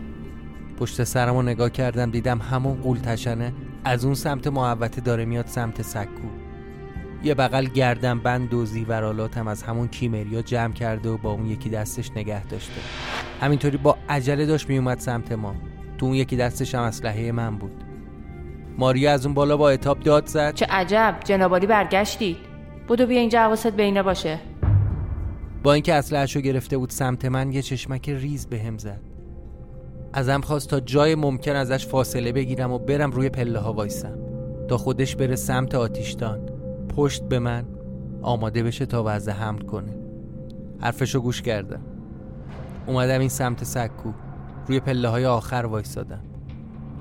پشت 0.79 1.03
سرمو 1.03 1.41
نگاه 1.41 1.69
کردم 1.69 2.11
دیدم 2.11 2.39
همون 2.39 2.75
قول 2.75 2.97
تشنه. 2.97 3.53
از 3.85 4.05
اون 4.05 4.13
سمت 4.13 4.47
محوطه 4.47 5.01
داره 5.01 5.25
میاد 5.25 5.47
سمت 5.47 5.81
سکو. 5.81 6.27
یه 7.23 7.33
بغل 7.33 7.65
گردن 7.65 8.19
بند 8.19 8.53
و 8.53 8.65
زیورالاتم 8.65 9.47
از 9.47 9.63
همون 9.63 9.87
کیمریا 9.87 10.41
جمع 10.41 10.73
کرده 10.73 11.09
و 11.09 11.17
با 11.17 11.31
اون 11.31 11.45
یکی 11.45 11.69
دستش 11.69 12.11
نگه 12.15 12.45
داشته. 12.45 12.81
همینطوری 13.41 13.77
با 13.77 13.97
عجله 14.09 14.45
داشت 14.45 14.69
میومد 14.69 14.99
سمت 14.99 15.31
ما. 15.31 15.55
تو 15.97 16.05
اون 16.05 16.15
یکی 16.15 16.35
دستش 16.35 16.75
هم 16.75 16.81
اسلحه 16.81 17.31
من 17.31 17.57
بود. 17.57 17.83
ماریا 18.77 19.11
از 19.11 19.25
اون 19.25 19.35
بالا 19.35 19.57
با 19.57 19.69
اتاب 19.69 19.99
داد 19.99 20.25
زد. 20.25 20.53
چه 20.53 20.65
عجب 20.65 21.15
جنابالی 21.23 21.67
برگشتید. 21.67 22.37
بودو 22.87 23.05
بیا 23.05 23.19
اینجا 23.19 23.39
حواست 23.39 23.67
بینه 23.67 24.03
باشه. 24.03 24.39
با 25.63 25.73
اینکه 25.73 25.93
اسلحه‌شو 25.93 26.41
گرفته 26.41 26.77
بود 26.77 26.89
سمت 26.89 27.25
من 27.25 27.51
یه 27.51 27.61
چشمک 27.61 28.09
ریز 28.09 28.47
به 28.47 28.59
هم 28.59 28.77
زد. 28.77 29.14
ازم 30.17 30.41
خواست 30.41 30.69
تا 30.69 30.80
جای 30.80 31.15
ممکن 31.15 31.56
ازش 31.56 31.88
فاصله 31.88 32.32
بگیرم 32.32 32.71
و 32.71 32.80
برم 32.80 33.12
روی 33.12 33.30
پله 33.30 33.60
ها 33.60 33.73
وایسم. 33.73 34.17
تا 34.67 34.78
خودش 34.78 35.15
بره 35.15 35.36
سمت 35.36 35.75
آتیشدان 35.75 36.39
پشت 36.95 37.23
به 37.23 37.39
من. 37.39 37.65
آماده 38.21 38.63
بشه 38.63 38.86
تا 38.86 39.04
وضع 39.06 39.32
حمل 39.32 39.62
کنه. 39.62 39.95
حرفشو 40.80 41.19
گوش 41.19 41.41
کردم. 41.41 41.82
اومدم 42.88 43.19
این 43.19 43.30
سمت 43.30 43.63
سکو. 43.63 44.12
روی 44.67 44.80
پله 44.80 45.08
های 45.08 45.25
آخر 45.25 45.65
وایسادم. 45.69 46.23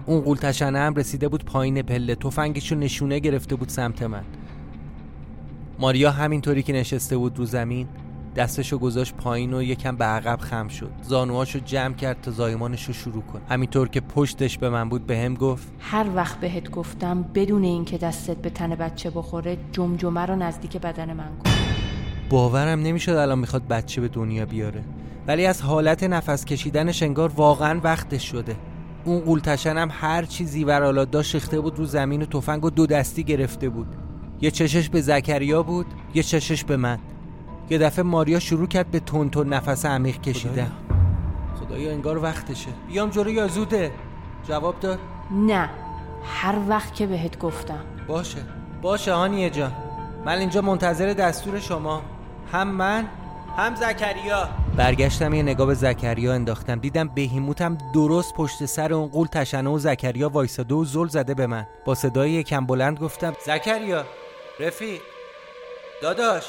اون 0.07 0.21
قول 0.21 0.37
تشنه 0.37 0.79
هم 0.79 0.95
رسیده 0.95 1.29
بود 1.29 1.45
پایین 1.45 1.83
پله. 1.83 2.15
تفنگشو 2.15 2.75
نشونه 2.75 3.19
گرفته 3.19 3.57
بود 3.57 3.69
سمت 3.69 4.03
من. 4.03 4.25
ماریا 5.79 6.11
همینطوری 6.11 6.63
که 6.63 6.73
نشسته 6.73 7.17
بود 7.17 7.39
رو 7.39 7.45
زمین 7.45 7.89
دستشو 8.37 8.79
گذاشت 8.79 9.15
پایین 9.15 9.55
و 9.55 9.63
یکم 9.63 9.97
به 9.97 10.05
عقب 10.05 10.39
خم 10.41 10.69
شد. 10.69 10.91
زانوهاشو 11.03 11.59
جمع 11.59 11.95
کرد 11.95 12.21
تا 12.21 12.31
زایمانشو 12.31 12.93
شروع 12.93 13.23
کن 13.23 13.41
همینطور 13.49 13.89
که 13.89 14.01
پشتش 14.01 14.59
به 14.59 14.71
من 14.71 14.89
بود 14.89 15.07
به 15.07 15.19
هم 15.19 15.35
گفت 15.35 15.73
هر 15.79 16.07
وقت 16.15 16.41
بهت 16.41 16.71
گفتم 16.71 17.23
بدون 17.35 17.65
اینکه 17.65 17.99
دستت 17.99 18.37
به 18.37 18.51
تن 18.51 18.75
بچه 18.75 19.11
بخوره 19.11 19.59
جمجمه 19.73 20.21
رو 20.21 20.37
نزدیک 20.37 20.77
بدن 20.77 21.13
من 21.13 21.29
کن. 21.45 21.51
باورم 22.31 22.81
نمی‌شد 22.81 23.13
الان 23.13 23.39
می‌خواد 23.39 23.69
بچه 23.69 24.01
به 24.01 24.09
دنیا 24.09 24.47
بیاره. 24.47 24.85
ولی 25.27 25.47
از 25.47 25.63
حالت 25.63 26.05
نفس 26.05 26.45
کشیدنش 26.45 27.03
انگار 27.03 27.29
واقعا 27.29 27.81
وقتش 27.85 28.31
شده. 28.31 28.57
اون 29.05 29.21
قولتشن 29.21 29.77
هم 29.77 29.89
هر 29.93 30.25
چیزی 30.25 30.65
ور 30.65 31.05
داشت 31.05 31.55
بود 31.55 31.79
رو 31.79 31.85
زمین 31.85 32.23
و 32.23 32.27
تفنگ 32.27 32.65
و 32.65 32.71
دو 32.71 32.87
دستی 32.87 33.25
گرفته 33.25 33.69
بود. 33.69 33.87
یه 34.41 34.51
چشش 34.51 34.89
به 34.89 35.01
زکریا 35.01 35.63
بود 35.63 35.87
یه 36.15 36.23
چشش 36.23 36.65
به 36.65 36.77
من. 36.77 36.99
یه 37.71 37.79
دفعه 37.79 38.03
ماریا 38.03 38.39
شروع 38.39 38.67
کرد 38.67 38.91
به 38.91 39.01
تون 39.01 39.31
تون 39.31 39.49
نفس 39.49 39.87
عمیق 39.87 40.21
کشیدن. 40.21 40.73
خدایا 41.61 41.91
انگار 41.91 42.23
وقتشه 42.23 42.71
بیام 42.89 43.11
جلو 43.11 43.31
یا 43.31 43.49
زوده؟ 43.49 43.93
جواب 44.49 44.81
داد. 44.81 44.99
نه 45.31 45.71
هر 46.25 46.55
وقت 46.69 46.95
که 46.95 47.07
بهت 47.07 47.39
گفتم. 47.39 47.85
باشه. 48.07 48.39
باشه 48.83 49.15
هانیه 49.15 49.51
جان. 49.51 49.73
من 50.25 50.39
اینجا 50.39 50.61
منتظر 50.61 51.13
دستور 51.13 51.61
شما. 51.61 52.03
هم 52.53 52.69
من 52.69 53.09
هم 53.57 53.75
زکریا. 53.75 54.49
برگشتم 54.77 55.35
یه 55.35 55.43
نگاه 55.43 55.67
به 55.67 55.75
زکریا 55.75 56.35
انداختم. 56.35 56.79
دیدم 56.79 57.09
بهیموتم 57.09 57.79
درست 57.95 58.35
پشت 58.35 58.65
سر 58.65 58.93
اون 58.93 59.09
قول 59.09 59.27
تشنه 59.27 59.71
و 59.71 59.79
زکریا 59.79 60.29
وایساده 60.29 60.75
و 60.75 60.85
زل 60.85 61.09
زده 61.09 61.35
به 61.35 61.47
من. 61.47 61.67
با 61.85 61.95
صدای 61.95 62.31
یکم 62.31 62.67
بلند 62.67 62.99
گفتم 62.99 63.33
زکریا 63.47 64.05
رفیق. 64.61 65.01
داداش. 66.03 66.45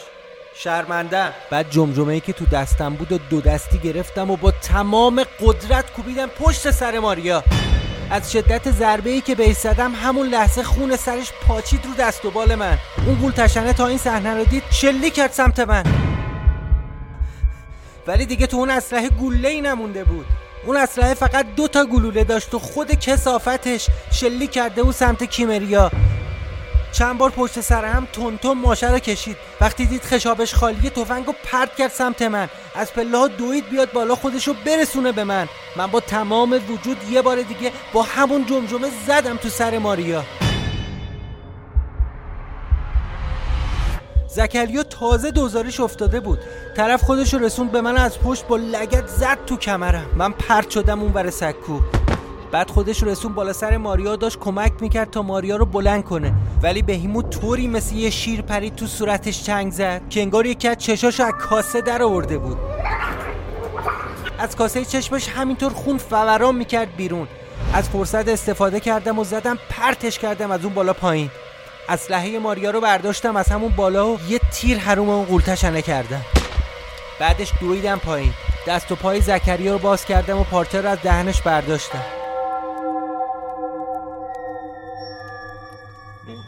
شرمندم 0.57 1.31
بعد 1.51 1.69
جمجمه 1.69 2.13
ای 2.13 2.19
که 2.19 2.33
تو 2.33 2.45
دستم 2.45 2.93
بود 2.93 3.11
و 3.11 3.17
دو 3.17 3.41
دستی 3.41 3.79
گرفتم 3.79 4.31
و 4.31 4.37
با 4.37 4.51
تمام 4.51 5.23
قدرت 5.39 5.93
کوبیدم 5.93 6.27
پشت 6.27 6.71
سر 6.71 6.99
ماریا. 6.99 7.43
از 8.11 8.31
شدت 8.31 8.71
ضربه 8.71 9.09
ای 9.09 9.21
که 9.21 9.35
بهش 9.35 9.55
زدم 9.55 9.91
همون 9.95 10.27
لحظه 10.27 10.63
خون 10.63 10.95
سرش 10.95 11.31
پاچید 11.47 11.85
رو 11.85 11.91
دست 11.99 12.25
و 12.25 12.31
بال 12.31 12.55
من. 12.55 12.77
اون 13.05 13.15
گول 13.15 13.31
تشنه 13.31 13.73
تا 13.73 13.87
این 13.87 13.97
صحنه 13.97 14.33
رو 14.33 14.43
دید 14.43 14.63
شلی 14.71 15.11
کرد 15.11 15.31
سمت 15.31 15.59
من. 15.59 15.83
ولی 18.07 18.25
دیگه 18.25 18.47
تو 18.47 18.57
اون 18.57 18.69
اسلحه 18.69 19.09
گوله 19.09 19.49
ای 19.49 19.61
نمونده 19.61 20.03
بود. 20.03 20.25
اون 20.65 20.77
اسلحه 20.77 21.13
فقط 21.13 21.45
دو 21.55 21.67
تا 21.67 21.85
گلوله 21.85 22.23
داشت 22.23 22.53
و 22.53 22.59
خود 22.59 22.91
کسافتش 22.91 23.87
شلی 24.11 24.47
کرده 24.47 24.83
و 24.83 24.91
سمت 24.91 25.23
کیمریا. 25.23 25.91
چند 26.97 27.17
بار 27.17 27.29
پشت 27.29 27.62
سر 27.62 27.86
هم 27.86 28.08
تون 28.41 28.58
ماشه 28.58 28.91
رو 28.91 28.99
کشید. 28.99 29.38
وقتی 29.62 29.86
دید 29.86 30.03
خشابش 30.03 30.53
خالیه 30.53 30.89
تفنگو 30.89 31.34
پرت 31.43 31.75
کرد 31.75 31.91
سمت 31.91 32.21
من. 32.21 32.49
از 32.75 32.93
پله 32.93 33.17
ها 33.17 33.27
دوید 33.27 33.69
بیاد 33.69 33.91
بالا 33.91 34.15
خودشو 34.15 34.53
برسونه 34.65 35.12
به 35.12 35.23
من. 35.23 35.47
من 35.75 35.88
با 35.88 35.99
تمام 35.99 36.62
وجود 36.69 36.97
یه 37.10 37.21
بار 37.21 37.41
دیگه 37.41 37.71
با 37.93 38.03
همون 38.03 38.45
جمجمه 38.45 38.88
زدم 39.08 39.38
تو 39.38 39.49
سر 39.49 39.77
ماریا. 39.77 40.23
زکریا 44.27 44.84
تازه 44.84 45.31
دوزارش 45.31 45.79
افتاده 45.79 46.19
بود. 46.19 46.39
طرف 46.77 47.03
خودش 47.03 47.34
رسوند 47.34 47.71
به 47.71 47.81
من 47.81 47.97
از 47.97 48.19
پشت 48.19 48.47
با 48.47 48.55
لگت 48.58 49.08
زد 49.08 49.45
تو 49.45 49.58
کمرم. 49.58 50.05
من 50.15 50.31
پرت 50.31 50.69
شدم 50.69 51.01
اون 51.01 51.12
بر 51.12 51.29
سکو. 51.29 51.79
بعد 52.55 52.69
خودش 52.69 53.03
رسون 53.03 53.33
بالا 53.33 53.53
سر 53.53 53.77
ماریا 53.77 54.15
داشت 54.15 54.39
کمک 54.39 54.71
می‌کرد 54.79 55.09
تا 55.09 55.21
ماریا 55.21 55.55
رو 55.55 55.65
بلند 55.65 56.03
کنه. 56.03 56.33
ولی 56.63 56.81
بهیمو 56.81 57.21
طوری 57.21 57.67
مثل 57.67 57.95
یه 57.95 58.09
شیر 58.09 58.41
پرید 58.41 58.75
تو 58.75 58.87
صورتش 58.87 59.43
چنگ 59.43 59.71
زد 59.71 60.01
که 60.09 60.21
انگار 60.21 60.45
یکی 60.45 60.67
از 60.67 60.77
چشاشو 60.77 61.23
از 61.23 61.31
کاسه 61.39 61.81
در 61.81 62.03
آورده 62.03 62.37
بود. 62.37 62.57
از 64.39 64.55
کاسه 64.55 64.85
چشمش 64.85 65.29
همینطور 65.29 65.73
خون 65.73 65.97
فوران 65.97 66.55
می‌کرد 66.55 66.95
بیرون. 66.95 67.27
از 67.73 67.89
فرصت 67.89 68.27
استفاده 68.27 68.79
کردم 68.79 69.19
و 69.19 69.23
زدم 69.23 69.57
پرتش 69.69 70.19
کردم 70.19 70.51
از 70.51 70.63
اون 70.65 70.73
بالا 70.73 70.93
پایین. 70.93 71.29
اسلحه 71.89 72.39
ماریا 72.39 72.71
رو 72.71 72.81
برداشتم 72.81 73.35
از 73.35 73.47
همون 73.47 73.73
بالا 73.75 74.07
و 74.07 74.17
یه 74.29 74.39
تیر 74.53 74.77
حروم 74.77 75.09
اون 75.09 75.25
قولتشنه 75.25 75.81
کردم. 75.81 76.21
بعدش 77.19 77.51
دویدم 77.61 77.97
پایین. 77.97 78.33
دست 78.67 78.91
و 78.91 78.95
پای 78.95 79.21
زکریا 79.21 79.73
رو 79.73 79.79
باز 79.79 80.05
کردم 80.05 80.37
و 80.37 80.43
پارچه 80.43 80.81
رو 80.81 80.89
از 80.89 80.97
دهنش 81.03 81.41
برداشتم. 81.41 82.24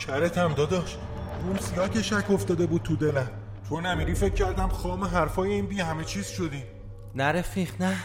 نوکرتم 0.07 0.53
داداش. 0.53 0.97
اون 1.47 1.57
سیاه 1.57 1.89
که 1.89 2.01
شک 2.01 2.31
افتاده 2.31 2.65
بود 2.65 2.81
تو 2.81 2.95
دلم. 2.95 3.29
تو 3.69 3.81
نمیری 3.81 4.15
فکر 4.15 4.33
کردم 4.33 4.67
خام 4.67 5.03
حرفای 5.03 5.51
این 5.51 5.65
بی 5.65 5.79
همه 5.79 6.03
چیز 6.03 6.27
شدی. 6.27 6.63
نه 7.15 7.23
رفیق 7.23 7.71
نه. 7.79 7.95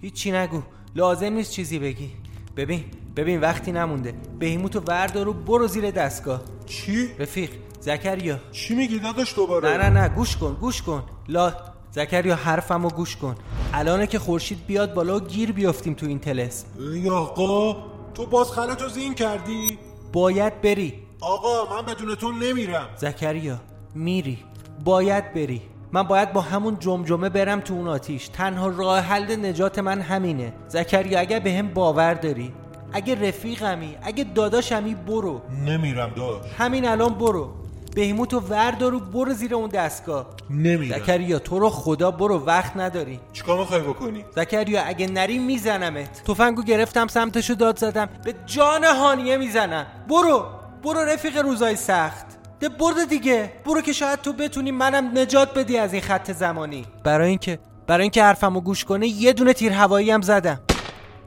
هیچی 0.00 0.32
نگو. 0.32 0.62
لازم 0.94 1.32
نیست 1.32 1.50
چیزی 1.50 1.78
بگی. 1.78 2.12
ببین 2.56 2.84
ببین 3.16 3.40
وقتی 3.40 3.72
نمونده. 3.72 4.14
بهیموتو 4.38 4.80
وردار 4.80 5.28
و 5.28 5.32
برو 5.32 5.66
زیر 5.66 5.90
دستگاه. 5.90 6.40
چی؟ 6.66 7.14
رفیق 7.18 7.50
زکریا. 7.80 8.38
چی 8.52 8.74
میگی 8.74 8.98
داداش 8.98 9.34
دوباره؟ 9.34 9.68
نه 9.68 9.76
نه 9.76 10.00
نه 10.00 10.08
گوش 10.08 10.36
کن 10.36 10.54
گوش 10.60 10.82
کن. 10.82 11.02
لا 11.28 11.54
زکریا 11.90 12.36
حرفمو 12.36 12.88
گوش 12.88 13.16
کن. 13.16 13.34
الانه 13.72 14.06
که 14.06 14.18
خورشید 14.18 14.66
بیاد 14.66 14.94
بالا 14.94 15.16
و 15.16 15.20
گیر 15.20 15.52
بیافتیم 15.52 15.94
تو 15.94 16.06
این 16.06 16.18
تلس. 16.18 16.64
ای 16.78 17.10
آقا 17.10 17.76
تو 18.14 18.26
باز 18.26 18.50
خلطو 18.50 18.88
زین 18.88 19.14
کردی؟ 19.14 19.78
باید 20.12 20.60
بری. 20.60 20.94
آقا 21.20 21.76
من 21.76 21.82
بدون 21.82 22.14
تو 22.14 22.32
نمیرم. 22.32 22.88
زکریا 22.96 23.58
میری. 23.94 24.38
باید 24.84 25.32
بری. 25.34 25.62
من 25.92 26.02
باید 26.02 26.32
با 26.32 26.40
همون 26.40 26.76
جمجمه 26.80 27.28
برم 27.28 27.60
تو 27.60 27.74
اون 27.74 27.88
آتیش. 27.88 28.28
تنها 28.28 28.68
راه 28.68 29.00
حل 29.00 29.46
نجات 29.46 29.78
من 29.78 30.00
همینه. 30.00 30.52
زکریا 30.68 31.20
اگه 31.20 31.40
به 31.40 31.52
هم 31.52 31.68
باور 31.68 32.14
داری 32.14 32.52
اگه 32.92 33.28
رفیقمی 33.28 33.96
اگه 34.02 34.24
داداشمی 34.24 34.94
برو. 34.94 35.40
نمیرم 35.66 36.10
داش 36.16 36.52
همین 36.58 36.88
الان 36.88 37.14
برو. 37.14 37.50
بهیموتو 37.94 38.40
وردارو 38.40 39.00
برو 39.00 39.32
زیر 39.32 39.54
اون 39.54 39.68
دستگاه. 39.68 40.26
نمیرم 40.50 40.98
زکریا 40.98 41.38
تو 41.38 41.58
رو 41.58 41.70
خدا 41.70 42.10
برو 42.10 42.44
وقت 42.44 42.76
نداری. 42.76 43.20
چیکار 43.32 43.58
می‌خوای 43.58 43.80
بکنی؟ 43.80 44.24
زکریا 44.36 44.82
اگه 44.82 45.06
نری 45.06 45.38
میزنمت. 45.38 46.24
تفنگو 46.24 46.62
گرفتم 46.62 47.06
سمتشو 47.06 47.54
داد 47.54 47.78
زدم. 47.78 48.08
به 48.24 48.34
جان 48.46 48.84
هانیه 48.84 49.36
می‌زنم. 49.36 49.86
برو 50.08 50.46
برو 50.82 51.00
رفیق 51.00 51.38
روزای 51.38 51.76
سخت. 51.76 52.26
ده 52.60 52.68
برده 52.68 53.04
دیگه. 53.04 53.52
برو 53.66 53.80
که 53.80 53.92
شاید 53.92 54.20
تو 54.20 54.32
بتونی 54.32 54.70
منم 54.70 55.18
نجات 55.18 55.54
بدی 55.54 55.78
از 55.78 55.92
این 55.92 56.02
خط 56.02 56.32
زمانی. 56.32 56.86
برای 57.04 57.28
اینکه 57.28 57.58
برای 57.86 58.02
اینکه 58.02 58.22
حرفمو 58.22 58.60
گوش 58.60 58.84
کنه 58.84 59.08
یه 59.08 59.32
دونه 59.32 59.52
تیر 59.52 59.72
هوایی 59.72 60.10
هم 60.10 60.22
زدم. 60.22 60.60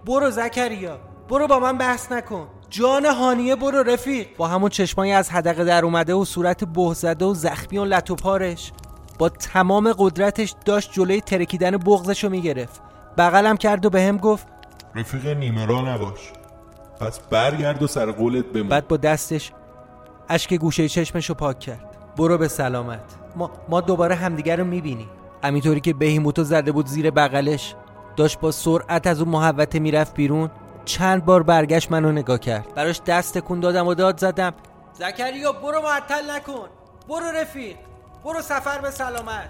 برو 0.05 0.31
زکریا. 0.31 0.99
برو 1.29 1.47
با 1.47 1.59
من 1.59 1.77
بحث 1.77 2.11
نکن. 2.11 2.47
جان 2.71 3.05
هانیه 3.05 3.55
برو 3.55 3.83
رفیق. 3.83 4.27
با 4.37 4.47
همون 4.47 4.69
چشمایی 4.69 5.11
از 5.11 5.29
حدقه 5.29 5.63
در 5.63 5.85
اومده 5.85 6.13
و 6.13 6.25
صورت 6.25 6.63
به 6.63 6.93
زده 6.93 7.25
و 7.25 7.33
زخمی 7.33 7.77
و 7.77 7.85
لط 7.85 8.11
و 8.11 8.15
پارش. 8.15 8.71
با 9.19 9.29
تمام 9.29 9.93
قدرتش 9.97 10.55
داشت 10.65 10.91
جلوی 10.93 11.21
ترکیدن 11.21 11.77
بغزشو 11.77 12.29
می‌گرفت. 12.29 12.81
بغلم 13.17 13.57
کرد 13.57 13.85
و 13.85 13.89
به 13.89 14.01
هم 14.01 14.17
گفت 14.17 14.47
رفیق 14.95 15.27
نیمرا 15.27 15.81
نباش. 15.81 16.31
پس 16.99 17.19
برگرد 17.19 17.83
و 17.83 17.87
سر 17.87 18.11
قولت 18.11 18.45
بمون. 18.45 18.67
بعد 18.67 18.87
با 18.87 18.97
دستش 18.97 19.51
اشک 20.29 20.53
گوشه 20.53 20.89
چشمشو 20.89 21.33
پاک 21.33 21.59
کرد. 21.59 21.97
برو 22.17 22.37
به 22.37 22.47
سلامت. 22.47 23.03
ما, 23.35 23.51
ما 23.69 23.81
دوباره 23.81 24.15
همدیگر 24.15 24.55
رو 24.57 24.63
می‌بینیم. 24.63 25.09
همینطوری 25.43 25.79
که 25.79 25.93
بهیموتو 25.93 26.43
زده 26.43 26.71
بود 26.71 26.85
زیر 26.85 27.11
بغلش 27.11 27.75
داشت 28.15 28.39
با 28.39 28.51
سرعت 28.51 29.07
از 29.07 29.21
اون 29.21 29.29
محوته 29.29 29.79
می‌رفت 29.79 30.13
بیرون. 30.13 30.49
چند 30.85 31.25
بار 31.25 31.43
برگشت 31.43 31.91
منو 31.91 32.11
نگاه 32.11 32.39
کرد. 32.39 32.73
براش 32.75 33.01
دست 33.07 33.37
تکون 33.37 33.59
دادم 33.59 33.87
و 33.87 33.93
داد 33.93 34.19
زدم. 34.19 34.53
زکریا 34.93 35.51
برو 35.51 35.81
معطل 35.81 36.31
نکن. 36.31 36.67
برو 37.09 37.25
رفیق. 37.25 37.75
برو 38.23 38.41
سفر 38.41 38.81
به 38.81 38.91
سلامت. 38.91 39.49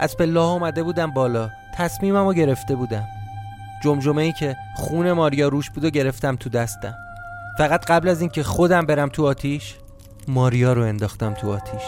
از 0.00 0.16
پله 0.16 0.40
اومده 0.40 0.82
بودم 0.82 1.10
بالا. 1.10 1.50
تصمیمم 1.74 2.26
رو 2.26 2.34
گرفته 2.34 2.74
بودم. 2.74 3.06
جمجمه 3.82 4.22
ای 4.22 4.32
که 4.32 4.56
خون 4.76 5.12
ماریا 5.12 5.48
روش 5.48 5.70
بود 5.70 5.84
و 5.84 5.90
گرفتم 5.90 6.36
تو 6.36 6.50
دستم. 6.50 6.94
فقط 7.58 7.86
قبل 7.86 8.08
از 8.08 8.20
اینکه 8.20 8.42
خودم 8.42 8.86
برم 8.86 9.08
تو 9.08 9.26
آتیش 9.26 9.74
ماریا 10.28 10.72
رو 10.72 10.82
انداختم 10.82 11.34
تو 11.34 11.52
آتیش. 11.52 11.82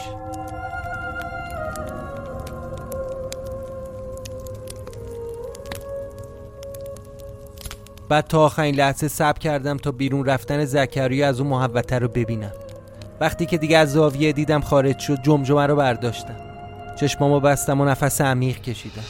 بعد 8.08 8.26
تا 8.26 8.44
آخرین 8.44 8.74
لحظه 8.74 9.08
سب 9.08 9.38
کردم 9.38 9.76
تا 9.76 9.90
بیرون 9.90 10.24
رفتن 10.24 10.64
زکریا 10.64 11.28
از 11.28 11.40
اون 11.40 11.48
محوته 11.48 11.98
رو 11.98 12.08
ببینم. 12.08 12.52
وقتی 13.20 13.46
که 13.46 13.58
دیگه 13.58 13.78
از 13.78 13.92
زاویه 13.92 14.32
دیدم 14.32 14.60
خارج 14.60 14.98
شد 14.98 15.22
جمجمه 15.22 15.66
رو 15.66 15.76
برداشتم. 15.76 16.36
چشمامو 17.00 17.40
بستم 17.40 17.80
و 17.80 17.84
نفس 17.84 18.20
عمیق 18.20 18.60
کشیدم. 18.60 19.04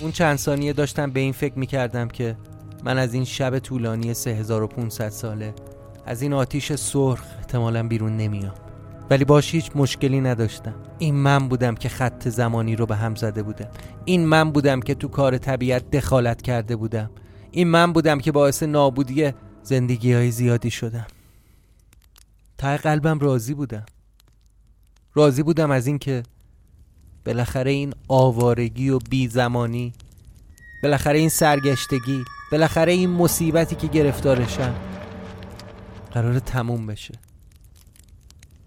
اون 0.00 0.12
چند 0.12 0.38
ثانیه 0.38 0.72
داشتم 0.72 1.10
به 1.10 1.20
این 1.20 1.32
فکر 1.32 1.58
می‌کردم 1.58 2.08
که 2.08 2.36
من 2.84 2.98
از 2.98 3.14
این 3.14 3.24
شب 3.24 3.58
طولانی 3.58 4.14
3500 4.14 5.08
ساله 5.08 5.54
از 6.06 6.22
این 6.22 6.32
آتیش 6.32 6.72
سرخ 6.72 7.22
احتمالا 7.38 7.88
بیرون 7.88 8.16
نمیام. 8.16 8.54
ولی 9.10 9.24
باش 9.24 9.54
هیچ 9.54 9.70
مشکلی 9.74 10.20
نداشتم. 10.20 10.74
این 10.98 11.14
من 11.14 11.48
بودم 11.48 11.74
که 11.74 11.88
خط 11.88 12.28
زمانی 12.28 12.76
رو 12.76 12.86
به 12.86 12.96
هم 12.96 13.14
زده 13.14 13.42
بودم. 13.42 13.68
این 14.04 14.26
من 14.26 14.52
بودم 14.52 14.80
که 14.80 14.94
تو 14.94 15.08
کار 15.08 15.38
طبیعت 15.38 15.90
دخالت 15.90 16.42
کرده 16.42 16.76
بودم. 16.76 17.10
این 17.50 17.68
من 17.68 17.92
بودم 17.92 18.20
که 18.20 18.32
باعث 18.32 18.62
نابودی 18.62 19.32
زندگی 19.62 20.12
های 20.12 20.30
زیادی 20.30 20.70
شدم. 20.70 21.06
ته 22.58 22.76
قلبم 22.76 23.18
راضی 23.18 23.54
بودم. 23.54 23.86
راضی 25.14 25.42
بودم 25.42 25.70
از 25.70 25.86
اینکه 25.86 26.22
بالاخره 27.26 27.70
این 27.70 27.94
آوارگی 28.08 28.88
و 28.88 28.98
بی 28.98 29.28
زمانی 29.28 29.92
بالاخره 30.84 31.18
این 31.18 31.28
سرگشتگی 31.28 32.24
بالاخره 32.52 32.92
این 32.92 33.10
مصیبتی 33.10 33.76
که 33.76 33.86
گرفتارشم 33.86 34.74
قرار 36.12 36.38
تموم 36.38 36.86
بشه. 36.86 37.14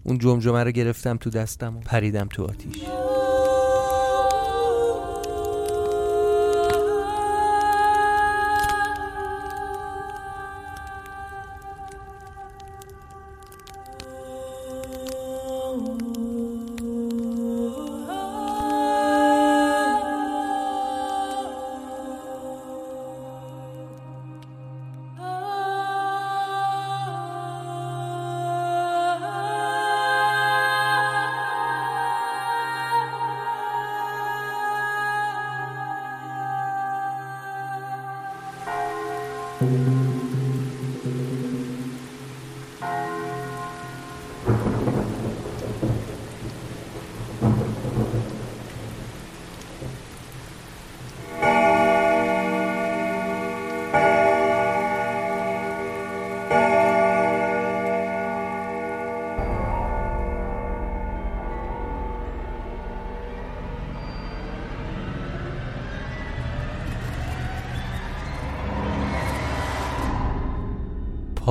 اون 0.04 0.18
جمجمه 0.18 0.64
رو 0.64 0.70
گرفتم 0.70 1.16
تو 1.16 1.30
دستم 1.30 1.76
و 1.76 1.80
پریدم 1.80 2.28
تو 2.28 2.44
آتیش. 2.44 2.82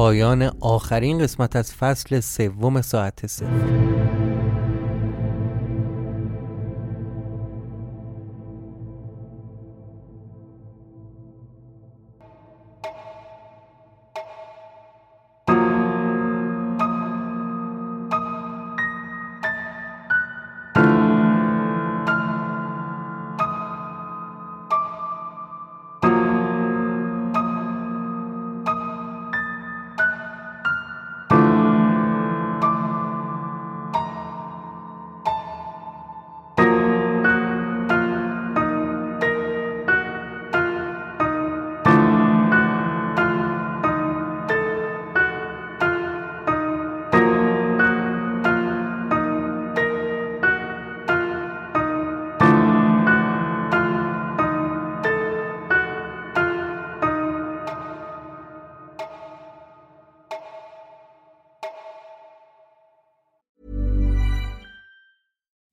پایان 0.08 0.52
آخرین 0.60 1.20
قسمت 1.20 1.56
از 1.56 1.74
فصل 1.74 2.20
سوم 2.20 2.82
ساعت 2.82 3.28
سه 3.28 3.46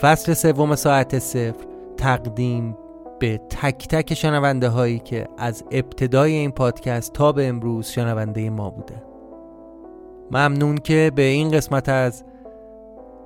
فصل 0.00 0.34
سوم 0.34 0.74
ساعت 0.74 1.18
صفر 1.18 1.66
تقدیم 1.96 2.76
به 3.18 3.38
تک 3.38 3.88
تک 3.88 4.14
شنونده 4.14 4.68
هایی 4.68 4.98
که 4.98 5.28
از 5.38 5.64
ابتدای 5.70 6.32
این 6.32 6.50
پادکست 6.50 7.12
تا 7.12 7.32
به 7.32 7.48
امروز 7.48 7.88
شنونده 7.88 8.50
ما 8.50 8.70
بوده. 8.70 9.02
ممنون 10.30 10.76
که 10.76 11.12
به 11.14 11.22
این 11.22 11.50
قسمت 11.50 11.88
از 11.88 12.24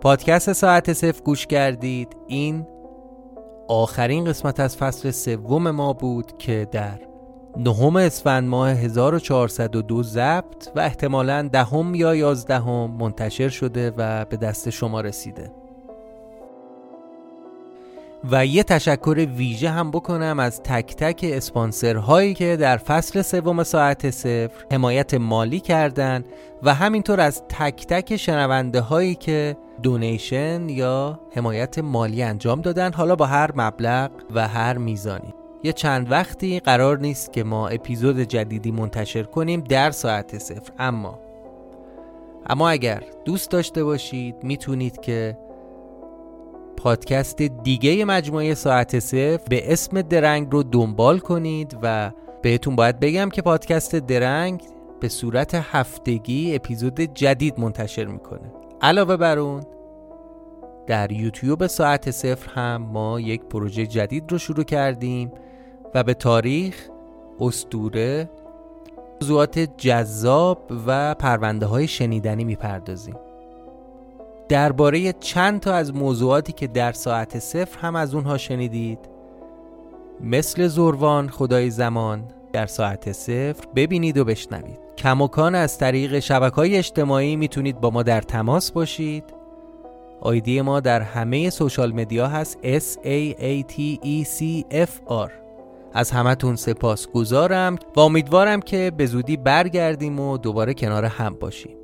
پادکست 0.01 0.53
ساعت 0.53 0.93
صفر 0.93 1.23
گوش 1.23 1.47
کردید. 1.47 2.17
این 2.27 2.67
آخرین 3.69 4.25
قسمت 4.25 4.61
از 4.61 4.77
فصل 4.77 5.11
سوم 5.11 5.71
ما 5.71 5.93
بود 5.93 6.39
که 6.39 6.69
در 6.71 7.01
نهم 7.57 7.97
اسفند 7.97 8.49
ماه 8.49 8.71
1402 8.71 10.03
ضبط 10.03 10.69
و 10.77 10.81
احتمالا 10.81 11.49
دهم 11.53 11.95
یا 11.95 12.15
یازدهم 12.15 12.91
منتشر 12.91 13.49
شده 13.49 13.93
و 13.97 14.25
به 14.25 14.37
دست 14.37 14.71
شما 14.71 15.01
رسیده. 15.01 15.64
و 18.31 18.47
یه 18.47 18.63
تشکر 18.63 19.27
ویژه 19.37 19.71
هم 19.71 19.91
بکنم 19.91 20.39
از 20.39 20.63
تک 20.63 20.97
تک 20.97 21.21
اسپانسر 21.23 21.97
هایی 21.97 22.35
که 22.35 22.57
در 22.57 22.77
فصل 22.77 23.23
سوم 23.23 23.63
ساعت 23.63 24.11
صفر 24.11 24.65
حمایت 24.73 25.15
مالی 25.15 25.61
کردن 25.61 26.25
و 26.63 26.75
همینطور 26.75 27.21
از 27.21 27.43
تک 27.49 27.87
تک 27.87 28.17
شنونده 28.17 28.81
هایی 28.81 29.15
که 29.15 29.57
دونیشن 29.83 30.69
یا 30.69 31.21
حمایت 31.37 31.79
مالی 31.79 32.23
انجام 32.23 32.61
دادن 32.61 32.93
حالا 32.93 33.17
با 33.17 33.27
هر 33.27 33.51
مبلغ 33.57 34.11
و 34.35 34.49
هر 34.49 34.79
میزانی. 34.79 35.35
یه 35.63 35.73
چند 35.73 36.11
وقتی 36.11 36.61
قرار 36.61 36.99
نیست 36.99 37.33
که 37.33 37.45
ما 37.45 37.69
اپیزود 37.69 38.21
جدیدی 38.21 38.71
منتشر 38.71 39.23
کنیم 39.23 39.61
در 39.61 39.91
ساعت 39.91 40.39
صفر 40.39 40.73
اما 40.79 41.19
اما 42.47 42.69
اگر 42.71 43.03
دوست 43.25 43.51
داشته 43.51 43.85
باشید 43.85 44.37
می‌تونید 44.43 45.01
که 45.01 45.39
پادکست 46.85 47.43
دیگه 47.43 48.05
مجموعه 48.05 48.55
ساعت 48.55 48.99
صفر 48.99 49.41
به 49.49 49.73
اسم 49.73 50.03
درنگ 50.03 50.49
رو 50.51 50.63
دنبال 50.63 51.19
کنید 51.19 51.79
و 51.83 52.11
بهتون 52.43 52.77
باید 52.77 53.01
بگم 53.01 53.29
که 53.29 53.43
پادکست 53.43 53.97
درنگ 53.97 54.63
به 55.01 55.09
صورت 55.09 55.55
هفتگی 55.55 56.55
اپیزود 56.55 57.01
جدید 57.01 57.61
منتشر 57.61 58.05
می‌کنه. 58.05 58.53
علاوه 58.83 59.17
بر 59.17 59.39
اون 59.39 59.63
در 60.87 61.13
یوتیوب 61.13 61.67
ساعت 61.67 62.11
صفر 62.11 62.51
هم 62.51 62.83
ما 62.83 63.21
یک 63.21 63.43
پروژه 63.43 63.87
جدید 63.87 64.33
رو 64.33 64.39
شروع 64.39 64.65
کردیم 64.65 65.33
و 65.95 66.03
به 66.03 66.15
تاریخ 66.15 66.89
استوره 67.41 68.31
موضوعات 69.21 69.59
جذاب 69.59 70.71
و 70.87 71.15
پرونده 71.15 71.67
های 71.67 71.89
شنیدنی 71.89 72.45
می‌پردازیم. 72.45 73.17
درباره 74.49 75.13
چند 75.13 75.61
تا 75.61 75.75
از 75.75 75.95
موضوعاتی 75.95 76.53
که 76.53 76.67
در 76.67 76.93
ساعت 76.93 77.39
صفر 77.39 77.79
هم 77.79 77.97
از 77.97 78.15
اونها 78.15 78.39
شنیدید. 78.39 78.99
مثل 80.21 80.67
زوروان 80.67 81.29
خدای 81.29 81.71
زمان 81.71 82.25
در 82.53 82.67
ساعت 82.67 83.13
صفر 83.13 83.65
ببینید 83.77 84.19
و 84.19 84.25
بشنوید. 84.25 84.79
کماکان 84.99 85.55
از 85.55 85.79
طریق 85.79 86.19
شبکه 86.19 86.57
های 86.57 86.77
اجتماعی 86.77 87.37
می‌تونید 87.37 87.81
با 87.81 87.91
ما 87.91 88.03
در 88.03 88.21
تماس 88.21 88.73
باشید. 88.73 89.25
آیدی 90.21 90.61
ما 90.61 90.81
در 90.81 91.01
همه 91.01 91.51
سوشال 91.51 91.93
مدیا 91.93 92.29
هست 92.29 92.59
S 92.63 92.97
A 92.97 93.35
A 93.39 93.73
T 93.73 93.99
E 94.05 94.27
C 94.29 94.65
F 94.75 95.11
R. 95.11 95.31
از 95.93 96.11
همتون 96.11 96.57
سپاس 96.57 97.09
گذارم 97.09 97.79
و 97.97 98.01
امیدوارم 98.01 98.61
که 98.61 98.93
به 98.97 99.07
زودی 99.07 99.37
برگردیم 99.37 100.21
و 100.21 100.39
دوباره 100.39 100.75
کنار 100.75 101.05
هم 101.05 101.35
باشیم. 101.35 101.77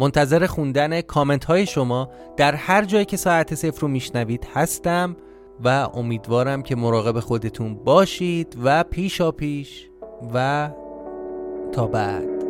منتظر 0.00 0.46
خوندن 0.46 1.00
کامنت 1.00 1.44
های 1.44 1.66
شما 1.66 2.10
در 2.36 2.54
هر 2.54 2.84
جایی 2.84 3.04
که 3.04 3.16
ساعت 3.16 3.54
صفر 3.54 3.80
رو 3.80 3.88
میشنوید 3.88 4.46
هستم 4.54 5.16
و 5.64 5.68
امیدوارم 5.94 6.62
که 6.62 6.76
مراقب 6.76 7.20
خودتون 7.20 7.74
باشید 7.74 8.56
و 8.62 8.84
پیشا 8.84 9.30
پیش 9.30 9.88
و 10.34 10.70
تا 11.72 11.86
بعد. 11.86 12.47